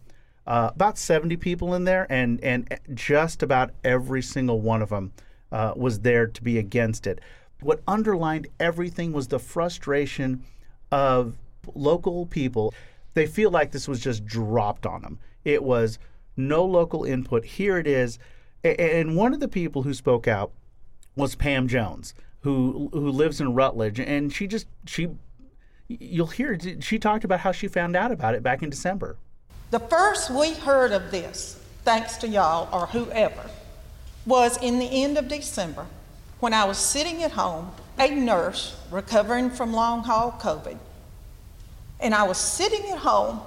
Uh, 0.46 0.70
about 0.74 0.98
70 0.98 1.36
people 1.36 1.74
in 1.74 1.84
there, 1.84 2.06
and 2.10 2.42
and 2.42 2.78
just 2.94 3.42
about 3.42 3.70
every 3.84 4.22
single 4.22 4.60
one 4.60 4.82
of 4.82 4.88
them 4.88 5.12
uh, 5.52 5.72
was 5.76 6.00
there 6.00 6.26
to 6.26 6.42
be 6.42 6.58
against 6.58 7.06
it. 7.06 7.20
What 7.60 7.82
underlined 7.86 8.48
everything 8.58 9.12
was 9.12 9.28
the 9.28 9.38
frustration 9.38 10.42
of 10.90 11.36
local 11.74 12.26
people. 12.26 12.74
They 13.14 13.26
feel 13.26 13.50
like 13.50 13.72
this 13.72 13.88
was 13.88 14.00
just 14.00 14.24
dropped 14.24 14.86
on 14.86 15.02
them. 15.02 15.18
It 15.44 15.62
was 15.62 15.98
no 16.36 16.64
local 16.64 17.04
input. 17.04 17.44
Here 17.44 17.78
it 17.78 17.86
is. 17.86 18.18
And 18.62 19.16
one 19.16 19.32
of 19.32 19.40
the 19.40 19.48
people 19.48 19.82
who 19.82 19.94
spoke 19.94 20.28
out 20.28 20.52
was 21.16 21.34
Pam 21.34 21.66
Jones, 21.68 22.14
who 22.40 22.90
who 22.92 23.10
lives 23.10 23.40
in 23.40 23.54
Rutledge, 23.54 23.98
and 23.98 24.32
she 24.32 24.46
just 24.46 24.66
she 24.86 25.08
you'll 25.88 26.26
hear 26.26 26.58
she 26.80 26.98
talked 26.98 27.24
about 27.24 27.40
how 27.40 27.52
she 27.52 27.68
found 27.68 27.96
out 27.96 28.12
about 28.12 28.34
it 28.34 28.42
back 28.42 28.62
in 28.62 28.70
December. 28.70 29.16
The 29.70 29.80
first 29.80 30.30
we 30.30 30.54
heard 30.54 30.92
of 30.92 31.10
this, 31.10 31.62
thanks 31.84 32.16
to 32.18 32.28
y'all 32.28 32.68
or 32.72 32.86
whoever, 32.86 33.50
was 34.26 34.56
in 34.62 34.78
the 34.78 35.02
end 35.02 35.16
of 35.16 35.28
December 35.28 35.86
when 36.40 36.54
I 36.54 36.64
was 36.64 36.78
sitting 36.78 37.22
at 37.22 37.32
home, 37.32 37.70
a 37.98 38.10
nurse 38.10 38.76
recovering 38.90 39.50
from 39.50 39.72
long 39.72 40.04
haul 40.04 40.32
COVID. 40.32 40.78
And 42.00 42.14
I 42.14 42.22
was 42.22 42.38
sitting 42.38 42.90
at 42.90 42.98
home 42.98 43.40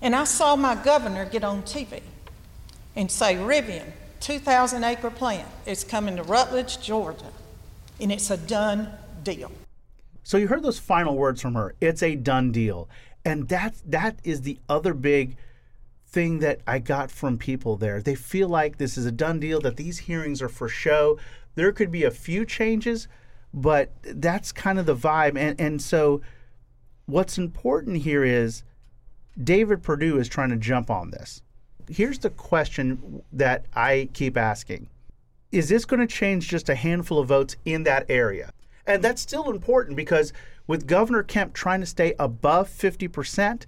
and 0.00 0.14
I 0.14 0.24
saw 0.24 0.56
my 0.56 0.74
governor 0.74 1.24
get 1.24 1.44
on 1.44 1.62
TV 1.62 2.00
and 2.96 3.10
say, 3.10 3.34
Rivian, 3.34 3.84
2,000 4.20 4.82
acre 4.84 5.10
plant 5.10 5.48
is 5.66 5.84
coming 5.84 6.16
to 6.16 6.22
Rutledge, 6.22 6.80
Georgia, 6.80 7.32
and 8.00 8.10
it's 8.10 8.30
a 8.30 8.36
done 8.36 8.90
deal. 9.22 9.52
So 10.22 10.36
you 10.36 10.48
heard 10.48 10.62
those 10.62 10.78
final 10.78 11.16
words 11.16 11.40
from 11.40 11.54
her. 11.54 11.74
It's 11.80 12.02
a 12.02 12.14
done 12.14 12.52
deal. 12.52 12.88
And 13.24 13.48
that 13.48 13.76
that 13.86 14.18
is 14.24 14.42
the 14.42 14.58
other 14.68 14.94
big 14.94 15.36
thing 16.06 16.38
that 16.38 16.60
I 16.66 16.78
got 16.78 17.10
from 17.10 17.38
people 17.38 17.76
there. 17.76 18.00
They 18.00 18.14
feel 18.14 18.48
like 18.48 18.78
this 18.78 18.96
is 18.96 19.06
a 19.06 19.12
done 19.12 19.40
deal, 19.40 19.60
that 19.60 19.76
these 19.76 19.98
hearings 19.98 20.40
are 20.40 20.48
for 20.48 20.68
show. 20.68 21.18
There 21.54 21.72
could 21.72 21.90
be 21.90 22.04
a 22.04 22.10
few 22.10 22.44
changes, 22.46 23.08
but 23.52 23.90
that's 24.02 24.52
kind 24.52 24.78
of 24.78 24.86
the 24.86 24.96
vibe. 24.96 25.36
And 25.36 25.60
and 25.60 25.82
so 25.82 26.20
what's 27.08 27.38
important 27.38 27.96
here 27.96 28.22
is 28.22 28.62
David 29.42 29.82
Perdue 29.82 30.18
is 30.18 30.28
trying 30.28 30.50
to 30.50 30.56
jump 30.56 30.90
on 30.90 31.10
this. 31.10 31.42
Here's 31.88 32.18
the 32.18 32.30
question 32.30 33.22
that 33.32 33.64
I 33.74 34.10
keep 34.12 34.36
asking. 34.36 34.88
Is 35.50 35.70
this 35.70 35.86
going 35.86 36.00
to 36.00 36.06
change 36.06 36.48
just 36.48 36.68
a 36.68 36.74
handful 36.74 37.18
of 37.18 37.28
votes 37.28 37.56
in 37.64 37.84
that 37.84 38.04
area? 38.10 38.52
And 38.86 39.02
that's 39.02 39.22
still 39.22 39.50
important 39.50 39.96
because 39.96 40.34
with 40.66 40.86
Governor 40.86 41.22
Kemp 41.22 41.54
trying 41.54 41.80
to 41.80 41.86
stay 41.86 42.14
above 42.18 42.68
50%, 42.68 43.64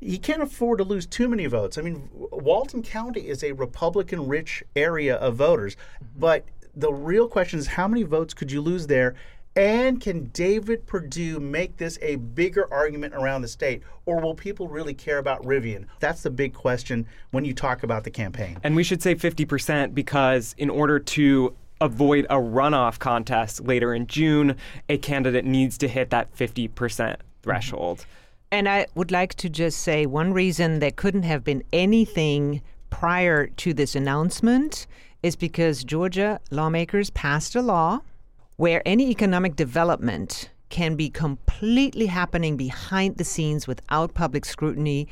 he 0.00 0.16
can't 0.16 0.42
afford 0.42 0.78
to 0.78 0.84
lose 0.84 1.06
too 1.06 1.28
many 1.28 1.46
votes. 1.46 1.76
I 1.76 1.82
mean, 1.82 2.08
Walton 2.12 2.82
County 2.82 3.28
is 3.28 3.42
a 3.42 3.52
Republican 3.52 4.28
rich 4.28 4.62
area 4.76 5.16
of 5.16 5.34
voters, 5.34 5.74
mm-hmm. 5.74 6.20
but 6.20 6.44
the 6.76 6.92
real 6.92 7.26
question 7.26 7.58
is 7.58 7.66
how 7.68 7.88
many 7.88 8.04
votes 8.04 8.34
could 8.34 8.52
you 8.52 8.60
lose 8.60 8.86
there? 8.86 9.16
And 9.56 10.00
can 10.00 10.24
David 10.26 10.84
Perdue 10.86 11.38
make 11.38 11.76
this 11.76 11.96
a 12.02 12.16
bigger 12.16 12.72
argument 12.72 13.14
around 13.14 13.42
the 13.42 13.48
state? 13.48 13.82
Or 14.04 14.20
will 14.20 14.34
people 14.34 14.68
really 14.68 14.94
care 14.94 15.18
about 15.18 15.44
Rivian? 15.44 15.86
That's 16.00 16.22
the 16.22 16.30
big 16.30 16.54
question 16.54 17.06
when 17.30 17.44
you 17.44 17.54
talk 17.54 17.84
about 17.84 18.02
the 18.02 18.10
campaign. 18.10 18.58
And 18.64 18.74
we 18.74 18.82
should 18.82 19.00
say 19.00 19.14
50% 19.14 19.94
because 19.94 20.56
in 20.58 20.70
order 20.70 20.98
to 20.98 21.54
avoid 21.80 22.26
a 22.30 22.36
runoff 22.36 22.98
contest 22.98 23.60
later 23.64 23.94
in 23.94 24.08
June, 24.08 24.56
a 24.88 24.98
candidate 24.98 25.44
needs 25.44 25.78
to 25.78 25.88
hit 25.88 26.10
that 26.10 26.34
50% 26.36 27.16
threshold. 27.42 27.98
Mm-hmm. 27.98 28.10
And 28.50 28.68
I 28.68 28.86
would 28.94 29.10
like 29.10 29.34
to 29.36 29.48
just 29.48 29.80
say 29.80 30.06
one 30.06 30.32
reason 30.32 30.78
there 30.78 30.90
couldn't 30.90 31.24
have 31.24 31.44
been 31.44 31.62
anything 31.72 32.60
prior 32.90 33.46
to 33.48 33.74
this 33.74 33.94
announcement 33.94 34.86
is 35.22 35.36
because 35.36 35.82
Georgia 35.84 36.40
lawmakers 36.50 37.10
passed 37.10 37.56
a 37.56 37.62
law 37.62 38.00
where 38.56 38.82
any 38.86 39.10
economic 39.10 39.56
development 39.56 40.50
can 40.68 40.96
be 40.96 41.08
completely 41.08 42.06
happening 42.06 42.56
behind 42.56 43.16
the 43.16 43.24
scenes 43.24 43.66
without 43.66 44.14
public 44.14 44.44
scrutiny. 44.44 45.06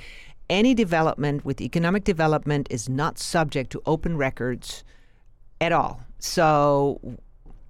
Any 0.50 0.74
development 0.74 1.44
with 1.44 1.60
economic 1.60 2.04
development 2.04 2.66
is 2.70 2.88
not 2.88 3.18
subject 3.18 3.70
to 3.72 3.82
open 3.86 4.16
records 4.16 4.84
at 5.60 5.72
all. 5.72 6.00
So 6.18 7.00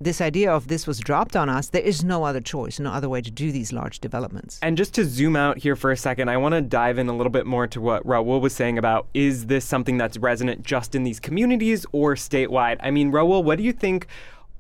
this 0.01 0.21
idea 0.21 0.53
of 0.53 0.69
this 0.69 0.87
was 0.87 0.99
dropped 0.99 1.37
on 1.37 1.49
us, 1.49 1.69
there 1.69 1.83
is 1.83 2.03
no 2.03 2.25
other 2.25 2.41
choice, 2.41 2.81
no 2.81 2.91
other 2.91 3.09
way 3.09 3.21
to 3.21 3.31
do 3.31 3.53
these 3.53 3.73
large 3.73 4.01
developments. 4.01 4.59
And 4.63 4.77
just 4.77 4.95
to 4.95 5.05
zoom 5.05 5.37
out 5.37 5.59
here 5.59 5.77
for 5.77 5.93
a 5.93 5.97
second, 5.97 6.29
I 6.29 6.37
want 6.39 6.55
to 6.55 6.61
dive 6.61 6.99
in 6.99 7.09
a 7.09 7.17
little 7.17 7.31
bit 7.31 7.47
more 7.47 7.67
to 7.69 7.81
what 7.81 8.05
Rahul 8.05 8.41
was 8.41 8.53
saying 8.55 8.79
about 8.79 9.07
is 9.15 9.47
this 9.47 9.65
something 9.65 9.99
that's 9.99 10.17
resonant 10.17 10.65
just 10.65 10.95
in 10.95 11.05
these 11.05 11.21
communities 11.21 11.87
or 11.93 12.15
statewide? 12.15 12.79
I 12.81 12.91
mean, 12.91 13.13
Rahul, 13.13 13.45
what 13.45 13.59
do 13.59 13.65
you 13.65 13.73
think 13.73 14.07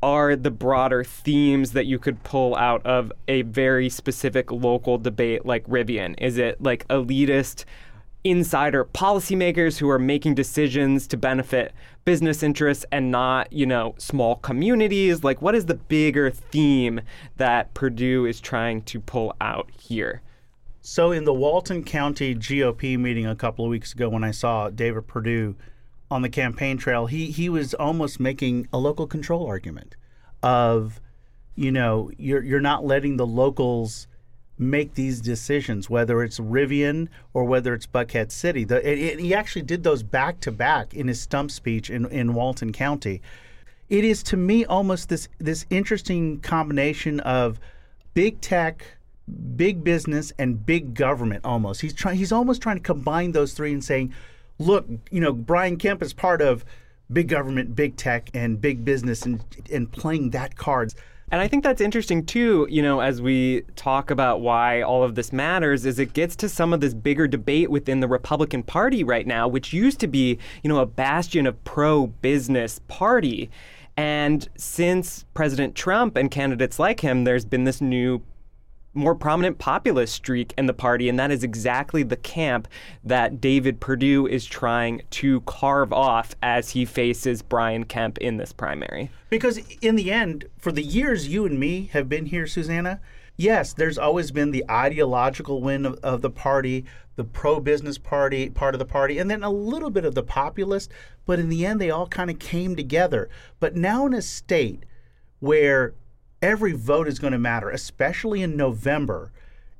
are 0.02 0.34
the 0.34 0.50
broader 0.50 1.04
themes 1.04 1.72
that 1.72 1.86
you 1.86 1.98
could 1.98 2.22
pull 2.24 2.56
out 2.56 2.84
of 2.84 3.12
a 3.28 3.42
very 3.42 3.88
specific 3.88 4.50
local 4.50 4.98
debate 4.98 5.46
like 5.46 5.66
Rivian? 5.66 6.14
Is 6.18 6.38
it 6.38 6.62
like 6.62 6.86
elitist 6.88 7.64
insider 8.24 8.84
policymakers 8.84 9.78
who 9.78 9.88
are 9.88 9.98
making 9.98 10.34
decisions 10.34 11.06
to 11.08 11.16
benefit 11.16 11.72
business 12.04 12.42
interests 12.42 12.84
and 12.92 13.10
not, 13.10 13.52
you 13.52 13.66
know, 13.66 13.94
small 13.98 14.36
communities? 14.36 15.22
Like 15.22 15.40
what 15.40 15.54
is 15.54 15.66
the 15.66 15.74
bigger 15.74 16.30
theme 16.30 17.00
that 17.36 17.72
Perdue 17.74 18.26
is 18.26 18.40
trying 18.40 18.82
to 18.82 19.00
pull 19.00 19.34
out 19.40 19.70
here? 19.78 20.22
So 20.80 21.12
in 21.12 21.24
the 21.24 21.32
Walton 21.32 21.84
County 21.84 22.34
GOP 22.34 22.98
meeting 22.98 23.24
a 23.24 23.36
couple 23.36 23.64
of 23.64 23.70
weeks 23.70 23.92
ago 23.92 24.08
when 24.08 24.24
I 24.24 24.32
saw 24.32 24.68
David 24.68 25.06
Perdue 25.06 25.54
on 26.12 26.22
the 26.22 26.28
campaign 26.28 26.76
trail, 26.76 27.06
he 27.06 27.30
he 27.30 27.48
was 27.48 27.74
almost 27.74 28.20
making 28.20 28.68
a 28.72 28.78
local 28.78 29.06
control 29.06 29.46
argument 29.46 29.96
of, 30.42 31.00
you 31.54 31.72
know, 31.72 32.10
you're 32.18 32.42
you're 32.42 32.60
not 32.60 32.84
letting 32.84 33.16
the 33.16 33.26
locals 33.26 34.06
make 34.58 34.94
these 34.94 35.20
decisions, 35.20 35.88
whether 35.88 36.22
it's 36.22 36.38
Rivian 36.38 37.08
or 37.32 37.44
whether 37.44 37.72
it's 37.72 37.86
Buckhead 37.86 38.30
City. 38.30 38.64
The, 38.64 38.86
it, 38.86 38.98
it, 38.98 39.20
he 39.20 39.34
actually 39.34 39.62
did 39.62 39.82
those 39.82 40.02
back 40.02 40.40
to 40.40 40.52
back 40.52 40.94
in 40.94 41.08
his 41.08 41.20
stump 41.20 41.50
speech 41.50 41.88
in, 41.88 42.06
in 42.10 42.34
Walton 42.34 42.72
County. 42.72 43.22
It 43.88 44.04
is 44.04 44.22
to 44.24 44.36
me 44.36 44.64
almost 44.64 45.08
this 45.08 45.28
this 45.38 45.64
interesting 45.70 46.40
combination 46.40 47.20
of 47.20 47.58
big 48.12 48.40
tech, 48.42 48.84
big 49.56 49.82
business, 49.82 50.32
and 50.38 50.64
big 50.64 50.94
government. 50.94 51.44
Almost 51.44 51.80
he's 51.80 51.94
trying. 51.94 52.18
He's 52.18 52.32
almost 52.32 52.60
trying 52.60 52.76
to 52.76 52.82
combine 52.82 53.32
those 53.32 53.54
three 53.54 53.72
and 53.72 53.82
saying 53.82 54.12
look, 54.58 54.86
you 55.10 55.20
know, 55.20 55.32
Brian 55.32 55.76
Kemp 55.76 56.02
is 56.02 56.12
part 56.12 56.42
of 56.42 56.64
big 57.12 57.28
government, 57.28 57.74
big 57.74 57.96
tech, 57.96 58.30
and 58.34 58.60
big 58.60 58.84
business, 58.84 59.22
and 59.26 59.44
and 59.70 59.90
playing 59.90 60.30
that 60.30 60.56
card. 60.56 60.92
And 61.32 61.40
I 61.40 61.48
think 61.48 61.64
that's 61.64 61.80
interesting 61.80 62.26
too, 62.26 62.66
you 62.70 62.82
know, 62.82 63.00
as 63.00 63.22
we 63.22 63.62
talk 63.74 64.10
about 64.10 64.42
why 64.42 64.82
all 64.82 65.02
of 65.02 65.14
this 65.14 65.32
matters, 65.32 65.86
is 65.86 65.98
it 65.98 66.12
gets 66.12 66.36
to 66.36 66.48
some 66.48 66.74
of 66.74 66.80
this 66.80 66.92
bigger 66.92 67.26
debate 67.26 67.70
within 67.70 68.00
the 68.00 68.06
Republican 68.06 68.62
Party 68.62 69.02
right 69.02 69.26
now, 69.26 69.48
which 69.48 69.72
used 69.72 69.98
to 70.00 70.06
be, 70.06 70.38
you 70.62 70.68
know, 70.68 70.78
a 70.78 70.84
bastion 70.84 71.46
of 71.46 71.64
pro 71.64 72.08
business 72.08 72.80
party. 72.86 73.50
And 73.96 74.46
since 74.56 75.24
President 75.32 75.74
Trump 75.74 76.18
and 76.18 76.30
candidates 76.30 76.78
like 76.78 77.00
him, 77.00 77.24
there's 77.24 77.46
been 77.46 77.64
this 77.64 77.80
new 77.80 78.22
more 78.94 79.14
prominent 79.14 79.58
populist 79.58 80.14
streak 80.14 80.52
in 80.58 80.66
the 80.66 80.74
party, 80.74 81.08
and 81.08 81.18
that 81.18 81.30
is 81.30 81.42
exactly 81.42 82.02
the 82.02 82.16
camp 82.16 82.68
that 83.02 83.40
David 83.40 83.80
Perdue 83.80 84.26
is 84.26 84.44
trying 84.44 85.02
to 85.10 85.40
carve 85.42 85.92
off 85.92 86.34
as 86.42 86.70
he 86.70 86.84
faces 86.84 87.42
Brian 87.42 87.84
Kemp 87.84 88.18
in 88.18 88.36
this 88.36 88.52
primary. 88.52 89.10
Because 89.30 89.60
in 89.80 89.96
the 89.96 90.12
end, 90.12 90.46
for 90.58 90.72
the 90.72 90.82
years 90.82 91.28
you 91.28 91.46
and 91.46 91.58
me 91.58 91.88
have 91.92 92.08
been 92.08 92.26
here, 92.26 92.46
Susanna, 92.46 93.00
yes, 93.36 93.72
there's 93.72 93.98
always 93.98 94.30
been 94.30 94.50
the 94.50 94.64
ideological 94.70 95.62
wing 95.62 95.86
of, 95.86 95.94
of 96.02 96.20
the 96.20 96.30
party, 96.30 96.84
the 97.16 97.24
pro 97.24 97.60
business 97.60 97.98
party 97.98 98.50
part 98.50 98.74
of 98.74 98.78
the 98.78 98.84
party, 98.84 99.18
and 99.18 99.30
then 99.30 99.42
a 99.42 99.50
little 99.50 99.90
bit 99.90 100.04
of 100.04 100.14
the 100.14 100.22
populist. 100.22 100.90
But 101.24 101.38
in 101.38 101.48
the 101.48 101.64
end, 101.64 101.80
they 101.80 101.90
all 101.90 102.06
kind 102.06 102.30
of 102.30 102.38
came 102.38 102.76
together. 102.76 103.30
But 103.58 103.74
now 103.74 104.06
in 104.06 104.12
a 104.12 104.22
state 104.22 104.84
where 105.40 105.94
every 106.42 106.72
vote 106.72 107.08
is 107.08 107.18
going 107.18 107.32
to 107.32 107.38
matter, 107.38 107.70
especially 107.70 108.42
in 108.42 108.56
November. 108.56 109.30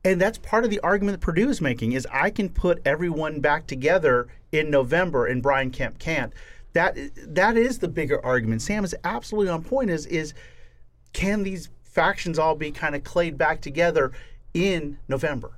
And 0.04 0.20
that's 0.20 0.38
part 0.38 0.64
of 0.64 0.70
the 0.70 0.80
argument 0.80 1.20
that 1.20 1.24
Perdue 1.24 1.48
is 1.48 1.60
making 1.60 1.92
is 1.92 2.06
I 2.10 2.30
can 2.30 2.48
put 2.48 2.80
everyone 2.84 3.40
back 3.40 3.66
together 3.66 4.28
in 4.50 4.70
November 4.70 5.26
and 5.26 5.42
Brian 5.42 5.70
Kemp 5.70 5.98
can't. 5.98 6.32
That 6.72 6.96
that 7.16 7.56
is 7.56 7.78
the 7.78 7.88
bigger 7.88 8.24
argument. 8.24 8.62
Sam 8.62 8.84
is 8.84 8.94
absolutely 9.04 9.50
on 9.50 9.62
point 9.62 9.90
is 9.90 10.06
is 10.06 10.32
can 11.12 11.42
these 11.42 11.68
factions 11.82 12.38
all 12.38 12.54
be 12.54 12.70
kind 12.70 12.94
of 12.94 13.04
clayed 13.04 13.36
back 13.36 13.60
together 13.60 14.12
in 14.54 14.98
November? 15.08 15.52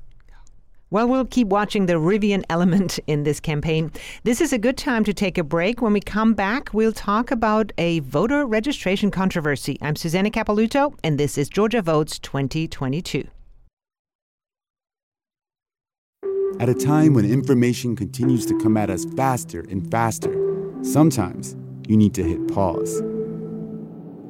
Well, 0.95 1.09
we'll 1.09 1.25
keep 1.25 1.49
watching 1.49 1.87
the 1.87 1.95
Rivian 1.95 2.45
element 2.49 3.01
in 3.09 3.25
this 3.25 3.41
campaign. 3.41 3.91
This 4.23 4.41
is 4.41 4.53
a 4.53 4.59
good 4.59 4.79
time 4.79 5.03
to 5.03 5.13
take 5.13 5.37
a 5.39 5.43
break. 5.43 5.83
When 5.83 5.93
we 5.93 5.99
come 5.99 6.35
back, 6.35 6.73
we'll 6.73 6.93
talk 6.93 7.33
about 7.33 7.73
a 7.79 7.99
voter 7.99 8.47
registration 8.47 9.11
controversy. 9.11 9.77
I'm 9.83 9.97
Susanna 9.97 10.31
Capelouto, 10.31 10.95
and 11.03 11.19
this 11.19 11.37
is 11.37 11.49
Georgia 11.49 11.83
Votes 11.83 12.21
2022. 12.21 13.27
At 16.61 16.69
a 16.69 16.75
time 16.75 17.13
when 17.15 17.25
information 17.25 17.97
continues 17.97 18.47
to 18.47 18.57
come 18.61 18.77
at 18.77 18.89
us 18.89 19.05
faster 19.17 19.67
and 19.69 19.91
faster, 19.91 20.33
sometimes 20.83 21.57
you 21.89 21.97
need 21.97 22.15
to 22.15 22.23
hit 22.23 22.47
pause 22.47 23.01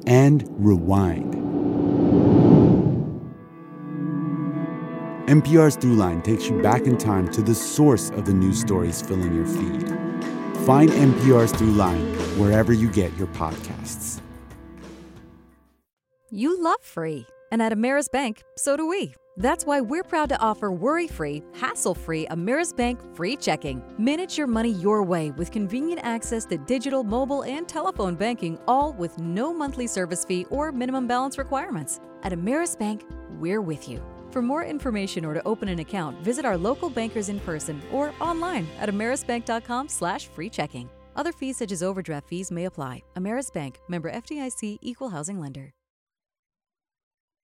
and 0.07 0.43
rewind 0.49 1.54
NPR's 5.25 5.75
Throughline 5.75 6.23
takes 6.23 6.47
you 6.47 6.61
back 6.61 6.83
in 6.83 6.99
time 6.99 7.27
to 7.29 7.41
the 7.41 7.55
source 7.55 8.11
of 8.11 8.25
the 8.25 8.33
news 8.33 8.61
stories 8.61 9.01
filling 9.01 9.33
your 9.33 9.47
feed. 9.47 9.89
Find 10.67 10.91
NPR's 10.91 11.51
Throughline 11.51 12.15
wherever 12.37 12.71
you 12.71 12.91
get 12.91 13.11
your 13.17 13.25
podcasts. 13.27 14.21
You 16.29 16.61
love 16.61 16.79
free, 16.81 17.25
and 17.51 17.59
at 17.59 17.71
Ameris 17.71 18.11
Bank, 18.11 18.43
so 18.55 18.77
do 18.77 18.85
we. 18.85 19.15
That's 19.35 19.65
why 19.65 19.81
we're 19.81 20.03
proud 20.03 20.29
to 20.29 20.39
offer 20.39 20.71
worry 20.71 21.07
free, 21.07 21.41
hassle 21.55 21.95
free 21.95 22.27
Ameris 22.27 22.75
Bank 22.75 22.99
free 23.15 23.35
checking. 23.35 23.81
Manage 23.97 24.37
your 24.37 24.47
money 24.47 24.73
your 24.73 25.01
way 25.01 25.31
with 25.31 25.49
convenient 25.49 26.01
access 26.03 26.45
to 26.45 26.57
digital, 26.59 27.03
mobile, 27.03 27.43
and 27.45 27.67
telephone 27.67 28.13
banking, 28.13 28.59
all 28.67 28.93
with 28.93 29.17
no 29.17 29.51
monthly 29.51 29.87
service 29.87 30.23
fee 30.23 30.45
or 30.51 30.71
minimum 30.71 31.07
balance 31.07 31.39
requirements. 31.39 31.99
At 32.21 32.31
Ameris 32.31 32.77
Bank, 32.77 33.03
we're 33.39 33.61
with 33.61 33.89
you. 33.89 34.03
For 34.35 34.41
more 34.41 34.65
information 34.65 35.23
or 35.23 35.33
to 35.33 35.41
open 35.47 35.69
an 35.69 35.79
account, 35.79 36.17
visit 36.17 36.43
our 36.43 36.57
local 36.57 36.89
bankers 36.89 37.29
in 37.29 37.39
person 37.39 37.81
or 37.89 38.13
online 38.19 38.67
at 38.81 38.89
amerisbank.com 38.89 39.87
slash 39.87 40.27
free 40.27 40.49
checking. 40.49 40.89
Other 41.15 41.31
fees 41.31 41.55
such 41.55 41.71
as 41.71 41.81
overdraft 41.81 42.27
fees 42.27 42.51
may 42.51 42.65
apply. 42.65 43.03
Ameris 43.15 43.53
Bank, 43.53 43.79
member 43.87 44.11
FDIC, 44.11 44.79
equal 44.81 45.07
housing 45.07 45.39
lender. 45.39 45.71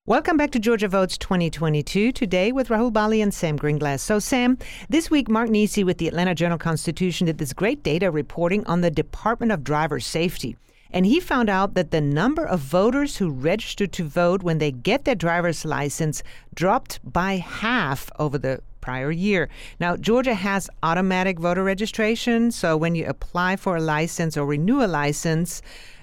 Welcome 0.05 0.35
back 0.35 0.51
to 0.51 0.59
Georgia 0.59 0.89
Votes 0.89 1.17
2022. 1.17 2.11
Today 2.11 2.51
with 2.51 2.67
Rahul 2.67 2.91
Bali 2.91 3.21
and 3.21 3.33
Sam 3.33 3.57
Gringlas. 3.57 4.01
So, 4.01 4.19
Sam, 4.19 4.57
this 4.89 5.09
week 5.09 5.29
Mark 5.29 5.47
Niesse 5.49 5.85
with 5.85 5.97
the 5.97 6.09
Atlanta 6.09 6.35
Journal 6.35 6.57
Constitution 6.57 7.25
did 7.25 7.37
this 7.37 7.53
great 7.53 7.83
data 7.83 8.11
reporting 8.11 8.65
on 8.67 8.81
the 8.81 8.91
Department 8.91 9.53
of 9.53 9.63
Driver 9.63 10.01
Safety. 10.01 10.57
And 10.91 11.05
he 11.05 11.19
found 11.19 11.49
out 11.49 11.73
that 11.73 11.91
the 11.91 12.01
number 12.01 12.45
of 12.45 12.59
voters 12.59 13.17
who 13.17 13.29
registered 13.29 13.91
to 13.93 14.03
vote 14.03 14.43
when 14.43 14.57
they 14.57 14.71
get 14.71 15.05
their 15.05 15.15
driver's 15.15 15.65
license 15.65 16.21
dropped 16.53 16.99
by 17.03 17.37
half 17.37 18.09
over 18.19 18.37
the 18.37 18.61
prior 18.81 19.11
year. 19.11 19.47
Now, 19.79 19.95
Georgia 19.95 20.33
has 20.33 20.69
automatic 20.83 21.39
voter 21.39 21.63
registration, 21.63 22.51
so 22.51 22.75
when 22.75 22.95
you 22.95 23.05
apply 23.05 23.55
for 23.55 23.77
a 23.77 23.81
license 23.81 24.35
or 24.35 24.45
renew 24.45 24.83
a 24.83 24.87
license, 24.87 25.61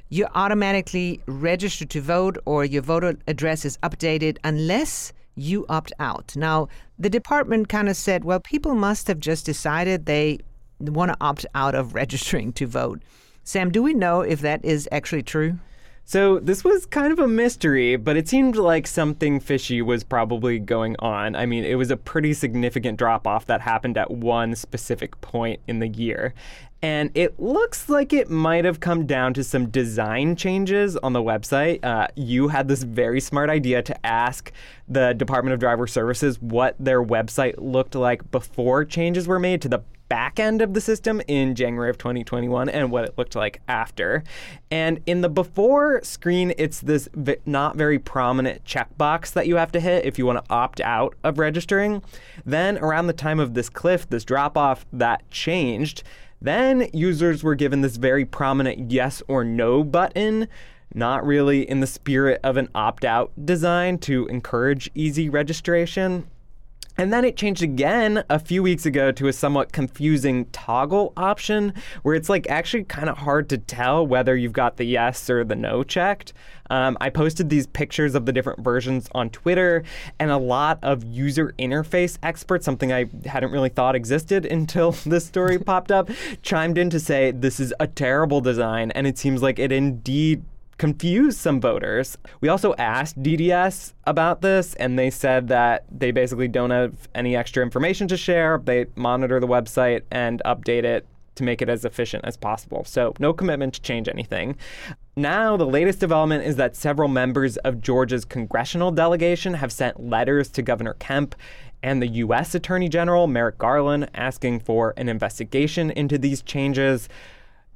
you 0.08 0.26
automatically 0.34 1.20
register 1.26 1.84
to 1.84 2.00
vote 2.00 2.38
or 2.46 2.64
your 2.64 2.82
voter 2.82 3.16
address 3.26 3.64
is 3.64 3.76
updated 3.78 4.38
unless 4.44 5.12
you 5.34 5.66
opt 5.68 5.92
out. 6.00 6.34
Now, 6.34 6.68
the 6.98 7.10
department 7.10 7.68
kind 7.68 7.88
of 7.88 7.96
said, 7.96 8.24
well, 8.24 8.40
people 8.40 8.74
must 8.74 9.06
have 9.08 9.20
just 9.20 9.44
decided 9.44 10.06
they 10.06 10.38
want 10.80 11.12
to 11.12 11.16
opt 11.20 11.46
out 11.54 11.74
of 11.74 11.94
registering 12.02 12.52
to 12.54 12.66
vote. 12.66 13.02
Sam, 13.48 13.70
do 13.70 13.82
we 13.82 13.94
know 13.94 14.20
if 14.20 14.42
that 14.42 14.62
is 14.62 14.86
actually 14.92 15.22
true? 15.22 15.58
So 16.04 16.38
this 16.38 16.64
was 16.64 16.84
kind 16.84 17.10
of 17.10 17.18
a 17.18 17.26
mystery, 17.26 17.96
but 17.96 18.14
it 18.14 18.28
seemed 18.28 18.56
like 18.56 18.86
something 18.86 19.40
fishy 19.40 19.80
was 19.80 20.04
probably 20.04 20.58
going 20.58 20.96
on. 20.98 21.34
I 21.34 21.46
mean, 21.46 21.64
it 21.64 21.76
was 21.76 21.90
a 21.90 21.96
pretty 21.96 22.34
significant 22.34 22.98
drop 22.98 23.26
off 23.26 23.46
that 23.46 23.62
happened 23.62 23.96
at 23.96 24.10
one 24.10 24.54
specific 24.54 25.18
point 25.22 25.60
in 25.66 25.78
the 25.78 25.88
year. 25.88 26.34
And 26.82 27.10
it 27.14 27.40
looks 27.40 27.88
like 27.88 28.12
it 28.12 28.28
might 28.28 28.66
have 28.66 28.80
come 28.80 29.06
down 29.06 29.32
to 29.32 29.42
some 29.42 29.70
design 29.70 30.36
changes 30.36 30.98
on 30.98 31.14
the 31.14 31.22
website. 31.22 31.82
Uh, 31.82 32.08
you 32.16 32.48
had 32.48 32.68
this 32.68 32.82
very 32.82 33.18
smart 33.18 33.48
idea 33.48 33.80
to 33.80 34.06
ask 34.06 34.52
the 34.88 35.14
Department 35.14 35.54
of 35.54 35.60
Driver 35.60 35.86
Services 35.86 36.38
what 36.42 36.76
their 36.78 37.02
website 37.02 37.54
looked 37.56 37.94
like 37.94 38.30
before 38.30 38.84
changes 38.84 39.26
were 39.26 39.38
made 39.38 39.62
to 39.62 39.70
the 39.70 39.82
back 40.08 40.40
end 40.40 40.62
of 40.62 40.74
the 40.74 40.80
system 40.80 41.20
in 41.28 41.54
January 41.54 41.90
of 41.90 41.98
2021 41.98 42.68
and 42.68 42.90
what 42.90 43.04
it 43.04 43.16
looked 43.16 43.36
like 43.36 43.60
after. 43.68 44.24
And 44.70 45.00
in 45.06 45.20
the 45.20 45.28
before 45.28 46.00
screen, 46.02 46.52
it's 46.58 46.80
this 46.80 47.08
v- 47.14 47.36
not 47.46 47.76
very 47.76 47.98
prominent 47.98 48.64
checkbox 48.64 49.32
that 49.32 49.46
you 49.46 49.56
have 49.56 49.72
to 49.72 49.80
hit 49.80 50.04
if 50.04 50.18
you 50.18 50.26
want 50.26 50.44
to 50.44 50.52
opt 50.52 50.80
out 50.80 51.14
of 51.22 51.38
registering. 51.38 52.02
Then, 52.44 52.78
around 52.78 53.06
the 53.06 53.12
time 53.12 53.40
of 53.40 53.54
this 53.54 53.68
cliff, 53.68 54.08
this 54.08 54.24
drop 54.24 54.56
off, 54.56 54.86
that 54.92 55.28
changed. 55.30 56.02
Then 56.40 56.88
users 56.92 57.42
were 57.42 57.54
given 57.54 57.80
this 57.80 57.96
very 57.96 58.24
prominent 58.24 58.90
yes 58.90 59.22
or 59.28 59.44
no 59.44 59.82
button 59.82 60.48
not 60.94 61.24
really 61.24 61.68
in 61.68 61.80
the 61.80 61.86
spirit 61.86 62.40
of 62.42 62.56
an 62.56 62.68
opt 62.74 63.04
out 63.04 63.30
design 63.44 63.98
to 63.98 64.26
encourage 64.28 64.90
easy 64.94 65.28
registration. 65.28 66.26
And 66.98 67.12
then 67.12 67.24
it 67.24 67.36
changed 67.36 67.62
again 67.62 68.24
a 68.28 68.40
few 68.40 68.60
weeks 68.60 68.84
ago 68.84 69.12
to 69.12 69.28
a 69.28 69.32
somewhat 69.32 69.70
confusing 69.70 70.46
toggle 70.46 71.12
option 71.16 71.72
where 72.02 72.16
it's 72.16 72.28
like 72.28 72.50
actually 72.50 72.82
kind 72.84 73.08
of 73.08 73.18
hard 73.18 73.48
to 73.50 73.58
tell 73.58 74.04
whether 74.04 74.36
you've 74.36 74.52
got 74.52 74.78
the 74.78 74.84
yes 74.84 75.30
or 75.30 75.44
the 75.44 75.54
no 75.54 75.84
checked. 75.84 76.32
Um, 76.70 76.98
I 77.00 77.10
posted 77.10 77.50
these 77.50 77.68
pictures 77.68 78.16
of 78.16 78.26
the 78.26 78.32
different 78.32 78.64
versions 78.64 79.08
on 79.12 79.30
Twitter, 79.30 79.84
and 80.18 80.32
a 80.32 80.36
lot 80.36 80.80
of 80.82 81.04
user 81.04 81.54
interface 81.56 82.18
experts, 82.22 82.64
something 82.64 82.92
I 82.92 83.06
hadn't 83.26 83.52
really 83.52 83.70
thought 83.70 83.94
existed 83.94 84.44
until 84.50 84.90
this 84.90 85.24
story 85.24 85.58
popped 85.64 85.92
up, 85.92 86.10
chimed 86.42 86.78
in 86.78 86.90
to 86.90 86.98
say 86.98 87.30
this 87.30 87.60
is 87.60 87.72
a 87.78 87.86
terrible 87.86 88.40
design, 88.40 88.90
and 88.90 89.06
it 89.06 89.18
seems 89.18 89.40
like 89.40 89.60
it 89.60 89.70
indeed 89.70 90.42
confused 90.78 91.38
some 91.38 91.60
voters. 91.60 92.16
We 92.40 92.48
also 92.48 92.74
asked 92.78 93.22
DDS 93.22 93.92
about 94.04 94.40
this, 94.40 94.74
and 94.74 94.98
they 94.98 95.10
said 95.10 95.48
that 95.48 95.84
they 95.90 96.12
basically 96.12 96.48
don't 96.48 96.70
have 96.70 97.08
any 97.14 97.36
extra 97.36 97.62
information 97.62 98.08
to 98.08 98.16
share. 98.16 98.60
They 98.64 98.86
monitor 98.94 99.40
the 99.40 99.48
website 99.48 100.02
and 100.10 100.40
update 100.46 100.84
it 100.84 101.06
to 101.34 101.44
make 101.44 101.62
it 101.62 101.68
as 101.68 101.84
efficient 101.84 102.24
as 102.24 102.36
possible. 102.36 102.84
So, 102.84 103.14
no 103.18 103.32
commitment 103.32 103.74
to 103.74 103.82
change 103.82 104.08
anything. 104.08 104.56
Now, 105.16 105.56
the 105.56 105.66
latest 105.66 106.00
development 106.00 106.44
is 106.44 106.56
that 106.56 106.76
several 106.76 107.08
members 107.08 107.56
of 107.58 107.80
Georgia's 107.80 108.24
congressional 108.24 108.90
delegation 108.90 109.54
have 109.54 109.72
sent 109.72 110.00
letters 110.00 110.48
to 110.50 110.62
Governor 110.62 110.94
Kemp 110.94 111.34
and 111.82 112.02
the 112.02 112.08
U.S. 112.08 112.54
Attorney 112.54 112.88
General 112.88 113.26
Merrick 113.26 113.58
Garland 113.58 114.10
asking 114.14 114.60
for 114.60 114.94
an 114.96 115.08
investigation 115.08 115.90
into 115.92 116.18
these 116.18 116.42
changes. 116.42 117.08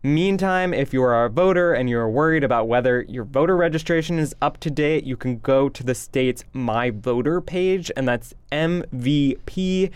Meantime, 0.05 0.75
if 0.75 0.93
you 0.93 1.01
are 1.01 1.25
a 1.25 1.31
voter 1.31 1.73
and 1.75 1.89
you're 1.89 2.09
worried 2.09 2.43
about 2.43 2.67
whether 2.67 3.03
your 3.03 3.23
voter 3.23 3.57
registration 3.57 4.19
is 4.19 4.35
up 4.43 4.59
to 4.59 4.69
date, 4.69 5.05
you 5.05 5.17
can 5.17 5.39
go 5.39 5.69
to 5.69 5.85
the 5.85 5.95
state's 5.95 6.43
My 6.53 6.91
Voter 6.91 7.41
page, 7.41 7.89
and 7.97 8.09
that's 8.09 8.35
mvp.sos.ga.gov. 8.51 9.91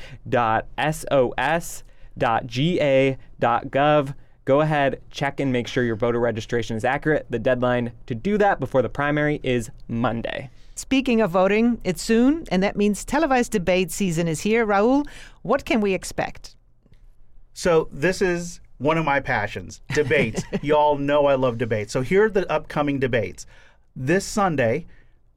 Go 4.45 4.61
ahead, 4.61 5.01
check 5.11 5.41
and 5.41 5.53
make 5.53 5.67
sure 5.67 5.83
your 5.83 5.97
voter 5.97 6.21
registration 6.21 6.77
is 6.77 6.85
accurate. 6.85 7.27
The 7.29 7.41
deadline 7.41 7.91
to 8.07 8.15
do 8.15 8.39
that 8.39 8.61
before 8.61 8.83
the 8.83 8.89
primary 8.89 9.41
is 9.43 9.73
Monday. 9.89 10.51
Speaking 10.77 11.21
of 11.21 11.33
voting, 11.33 11.81
it's 11.83 12.01
soon, 12.01 12.45
and 12.53 12.63
that 12.63 12.77
means 12.77 13.05
televised 13.05 13.51
debate 13.51 13.91
season 13.91 14.29
is 14.29 14.43
here. 14.43 14.65
Rahul, 14.65 15.05
what 15.43 15.65
can 15.65 15.81
we 15.81 15.95
expect? 15.95 16.55
So, 17.55 17.89
this 17.91 18.23
is 18.23 18.61
one 18.79 18.99
of 18.99 19.05
my 19.05 19.21
passions 19.21 19.81
debates. 19.95 20.43
you 20.63 20.77
all 20.77 20.97
know 20.97 21.27
I 21.27 21.35
love 21.35 21.59
debates. 21.59 21.93
So 21.93 22.03
here 22.03 22.25
are 22.25 22.31
the 22.31 22.51
upcoming 22.51 22.99
debates. 22.99 23.47
This 23.95 24.25
Sunday, 24.25 24.87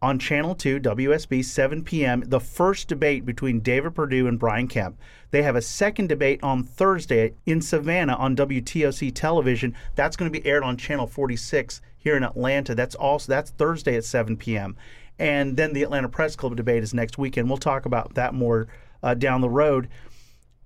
on 0.02 0.18
Channel 0.18 0.56
2, 0.56 0.80
WSB, 0.80 1.44
7 1.44 1.84
p.m., 1.84 2.24
the 2.26 2.40
first 2.40 2.88
debate 2.88 3.26
between 3.26 3.60
David 3.60 3.96
Perdue 3.96 4.28
and 4.28 4.40
Brian 4.40 4.68
Kemp. 4.68 4.98
They 5.32 5.44
have 5.44 5.56
a 5.56 5.62
second 5.62 6.08
debate 6.08 6.42
on 6.42 6.64
Thursday 6.64 7.34
in 7.46 7.62
Savannah 7.62 8.16
on 8.16 8.36
WTOC 8.36 9.14
television. 9.14 9.76
That's 9.96 10.16
going 10.16 10.32
to 10.32 10.40
be 10.40 10.46
aired 10.48 10.64
on 10.64 10.78
Channel 10.78 11.08
46 11.08 11.82
here 11.98 12.16
in 12.16 12.24
Atlanta. 12.24 12.74
That's 12.74 12.96
also 12.96 13.32
that's 13.32 13.52
Thursday 13.52 13.96
at 13.98 14.06
7 14.06 14.38
p.m. 14.38 14.78
And 15.18 15.58
then 15.58 15.74
the 15.74 15.84
Atlanta 15.84 16.08
Press 16.08 16.36
Club 16.36 16.56
debate 16.56 16.82
is 16.82 16.94
next 16.94 17.18
weekend. 17.18 17.50
We'll 17.50 17.58
talk 17.58 17.86
about 17.86 18.14
that 18.16 18.34
more 18.34 18.68
uh, 19.04 19.16
down 19.16 19.42
the 19.42 19.50
road. 19.50 19.90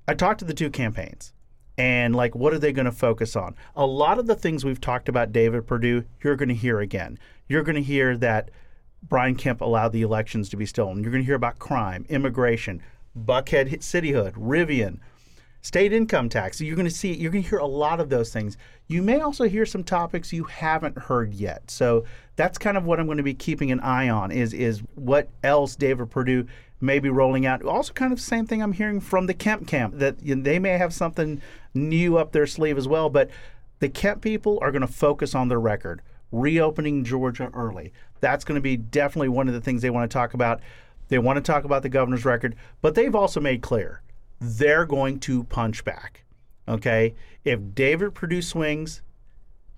I 0.07 0.13
talked 0.13 0.39
to 0.39 0.45
the 0.45 0.53
two 0.53 0.69
campaigns 0.69 1.33
and 1.77 2.15
like 2.15 2.35
what 2.35 2.53
are 2.53 2.59
they 2.59 2.71
going 2.71 2.85
to 2.85 2.91
focus 2.91 3.35
on? 3.35 3.55
A 3.75 3.85
lot 3.85 4.19
of 4.19 4.27
the 4.27 4.35
things 4.35 4.63
we've 4.63 4.81
talked 4.81 5.09
about 5.09 5.31
David 5.31 5.67
Perdue, 5.67 6.05
you're 6.23 6.35
going 6.35 6.49
to 6.49 6.55
hear 6.55 6.79
again. 6.79 7.17
You're 7.47 7.63
going 7.63 7.75
to 7.75 7.81
hear 7.81 8.17
that 8.17 8.49
Brian 9.01 9.35
Kemp 9.35 9.61
allowed 9.61 9.91
the 9.91 10.01
elections 10.01 10.49
to 10.49 10.57
be 10.57 10.65
stolen. 10.65 11.03
You're 11.03 11.11
going 11.11 11.23
to 11.23 11.27
hear 11.27 11.35
about 11.35 11.59
crime, 11.59 12.05
immigration, 12.09 12.81
Buckhead 13.17 13.69
cityhood, 13.79 14.33
Rivian, 14.33 14.99
state 15.63 15.93
income 15.93 16.29
tax. 16.29 16.57
So 16.57 16.65
you're 16.65 16.75
going 16.75 16.87
to 16.87 16.93
see, 16.93 17.13
you're 17.13 17.31
going 17.31 17.43
to 17.43 17.49
hear 17.49 17.59
a 17.59 17.65
lot 17.65 17.99
of 17.99 18.09
those 18.09 18.31
things. 18.31 18.57
You 18.87 19.01
may 19.01 19.21
also 19.21 19.45
hear 19.45 19.65
some 19.65 19.83
topics 19.83 20.31
you 20.31 20.43
haven't 20.43 20.97
heard 20.97 21.33
yet. 21.33 21.71
So 21.71 22.03
that's 22.35 22.57
kind 22.57 22.77
of 22.77 22.83
what 22.83 22.99
I'm 22.99 23.07
going 23.07 23.17
to 23.17 23.23
be 23.23 23.33
keeping 23.33 23.71
an 23.71 23.79
eye 23.79 24.09
on. 24.09 24.31
Is 24.31 24.53
is 24.53 24.83
what 24.95 25.29
else 25.41 25.75
David 25.75 26.11
Perdue 26.11 26.45
may 26.81 26.99
be 26.99 27.09
rolling 27.09 27.45
out. 27.45 27.63
Also, 27.63 27.93
kind 27.93 28.11
of 28.11 28.19
the 28.19 28.23
same 28.23 28.45
thing 28.45 28.61
I'm 28.61 28.73
hearing 28.73 28.99
from 28.99 29.25
the 29.25 29.33
Kemp 29.33 29.67
camp 29.67 29.97
that 29.99 30.17
they 30.19 30.59
may 30.59 30.77
have 30.77 30.93
something 30.93 31.41
new 31.73 32.17
up 32.17 32.33
their 32.33 32.45
sleeve 32.45 32.77
as 32.77 32.87
well. 32.87 33.09
But 33.09 33.29
the 33.79 33.89
Kemp 33.89 34.21
people 34.21 34.59
are 34.61 34.71
going 34.71 34.81
to 34.81 34.87
focus 34.87 35.33
on 35.33 35.47
their 35.47 35.61
record, 35.61 36.01
reopening 36.31 37.05
Georgia 37.05 37.49
early. 37.53 37.93
That's 38.19 38.43
going 38.43 38.55
to 38.55 38.61
be 38.61 38.75
definitely 38.75 39.29
one 39.29 39.47
of 39.47 39.53
the 39.53 39.61
things 39.61 39.81
they 39.81 39.89
want 39.89 40.11
to 40.11 40.13
talk 40.13 40.33
about. 40.33 40.59
They 41.07 41.19
want 41.19 41.37
to 41.37 41.41
talk 41.41 41.63
about 41.63 41.83
the 41.83 41.89
governor's 41.89 42.25
record, 42.25 42.55
but 42.81 42.95
they've 42.95 43.15
also 43.15 43.39
made 43.39 43.61
clear 43.61 44.01
they're 44.43 44.85
going 44.85 45.19
to 45.21 45.43
punch 45.45 45.83
back. 45.83 46.23
Okay? 46.67 47.15
If 47.43 47.59
David 47.73 48.13
Perdue 48.13 48.41
swings, 48.41 49.01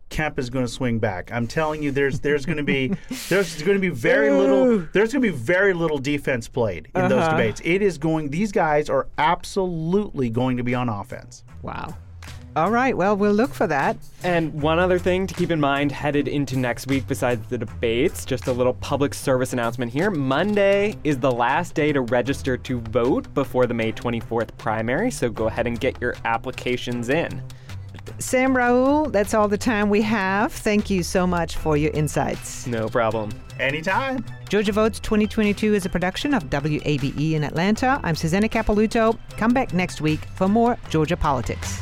Kemp 0.09 0.37
is 0.37 0.49
going 0.51 0.63
to 0.65 0.71
swing 0.71 0.99
back. 0.99 1.31
I'm 1.31 1.47
telling 1.47 1.81
you, 1.81 1.91
there's 1.91 2.19
there's 2.19 2.45
going 2.45 2.57
to 2.57 2.63
be 2.63 2.89
there's 3.29 3.61
going 3.63 3.75
to 3.77 3.81
be 3.81 3.89
very 3.89 4.29
little 4.29 4.85
there's 4.93 5.11
going 5.11 5.23
to 5.23 5.31
be 5.31 5.35
very 5.35 5.73
little 5.73 5.97
defense 5.97 6.47
played 6.47 6.87
in 6.95 7.09
those 7.09 7.23
Uh-huh. 7.23 7.31
debates. 7.37 7.59
It 7.65 7.81
is 7.81 7.97
going. 7.97 8.29
These 8.29 8.51
guys 8.51 8.87
are 8.89 9.07
absolutely 9.17 10.29
going 10.29 10.57
to 10.57 10.63
be 10.63 10.75
on 10.75 10.89
offense. 10.89 11.43
Wow. 11.63 11.95
All 12.55 12.71
right. 12.71 12.95
Well, 12.95 13.17
we'll 13.17 13.33
look 13.33 13.53
for 13.53 13.67
that. 13.67 13.97
And 14.23 14.53
one 14.61 14.79
other 14.79 14.97
thing 14.97 15.27
to 15.27 15.33
keep 15.33 15.51
in 15.51 15.59
mind 15.59 15.91
headed 15.91 16.29
into 16.29 16.57
next 16.57 16.87
week, 16.87 17.05
besides 17.05 17.45
the 17.49 17.57
debates, 17.57 18.23
just 18.23 18.47
a 18.47 18.51
little 18.53 18.75
public 18.75 19.13
service 19.13 19.51
announcement 19.51 19.91
here. 19.91 20.09
Monday 20.09 20.95
is 21.03 21.19
the 21.19 21.31
last 21.31 21.75
day 21.75 21.91
to 21.91 22.01
register 22.01 22.55
to 22.57 22.79
vote 22.79 23.33
before 23.33 23.65
the 23.65 23.73
May 23.73 23.91
24th 23.91 24.57
primary, 24.57 25.11
so 25.11 25.29
go 25.29 25.47
ahead 25.47 25.67
and 25.67 25.79
get 25.79 25.99
your 25.99 26.15
applications 26.23 27.09
in. 27.09 27.43
Sam 28.19 28.53
Rahul, 28.53 29.11
that's 29.11 29.33
all 29.33 29.49
the 29.49 29.57
time 29.57 29.89
we 29.89 30.01
have. 30.03 30.53
Thank 30.53 30.89
you 30.89 31.03
so 31.03 31.27
much 31.27 31.57
for 31.57 31.75
your 31.75 31.91
insights. 31.91 32.65
No 32.67 32.87
problem. 32.87 33.31
Anytime. 33.59 34.23
Georgia 34.47 34.71
Votes 34.71 34.99
2022 34.99 35.73
is 35.73 35.85
a 35.85 35.89
production 35.89 36.33
of 36.33 36.45
WABE 36.45 37.33
in 37.33 37.43
Atlanta. 37.43 37.99
I'm 38.03 38.15
Susanna 38.15 38.47
Capelouto. 38.47 39.17
Come 39.37 39.53
back 39.53 39.73
next 39.73 39.99
week 39.99 40.23
for 40.35 40.47
more 40.47 40.77
Georgia 40.89 41.17
politics. 41.17 41.81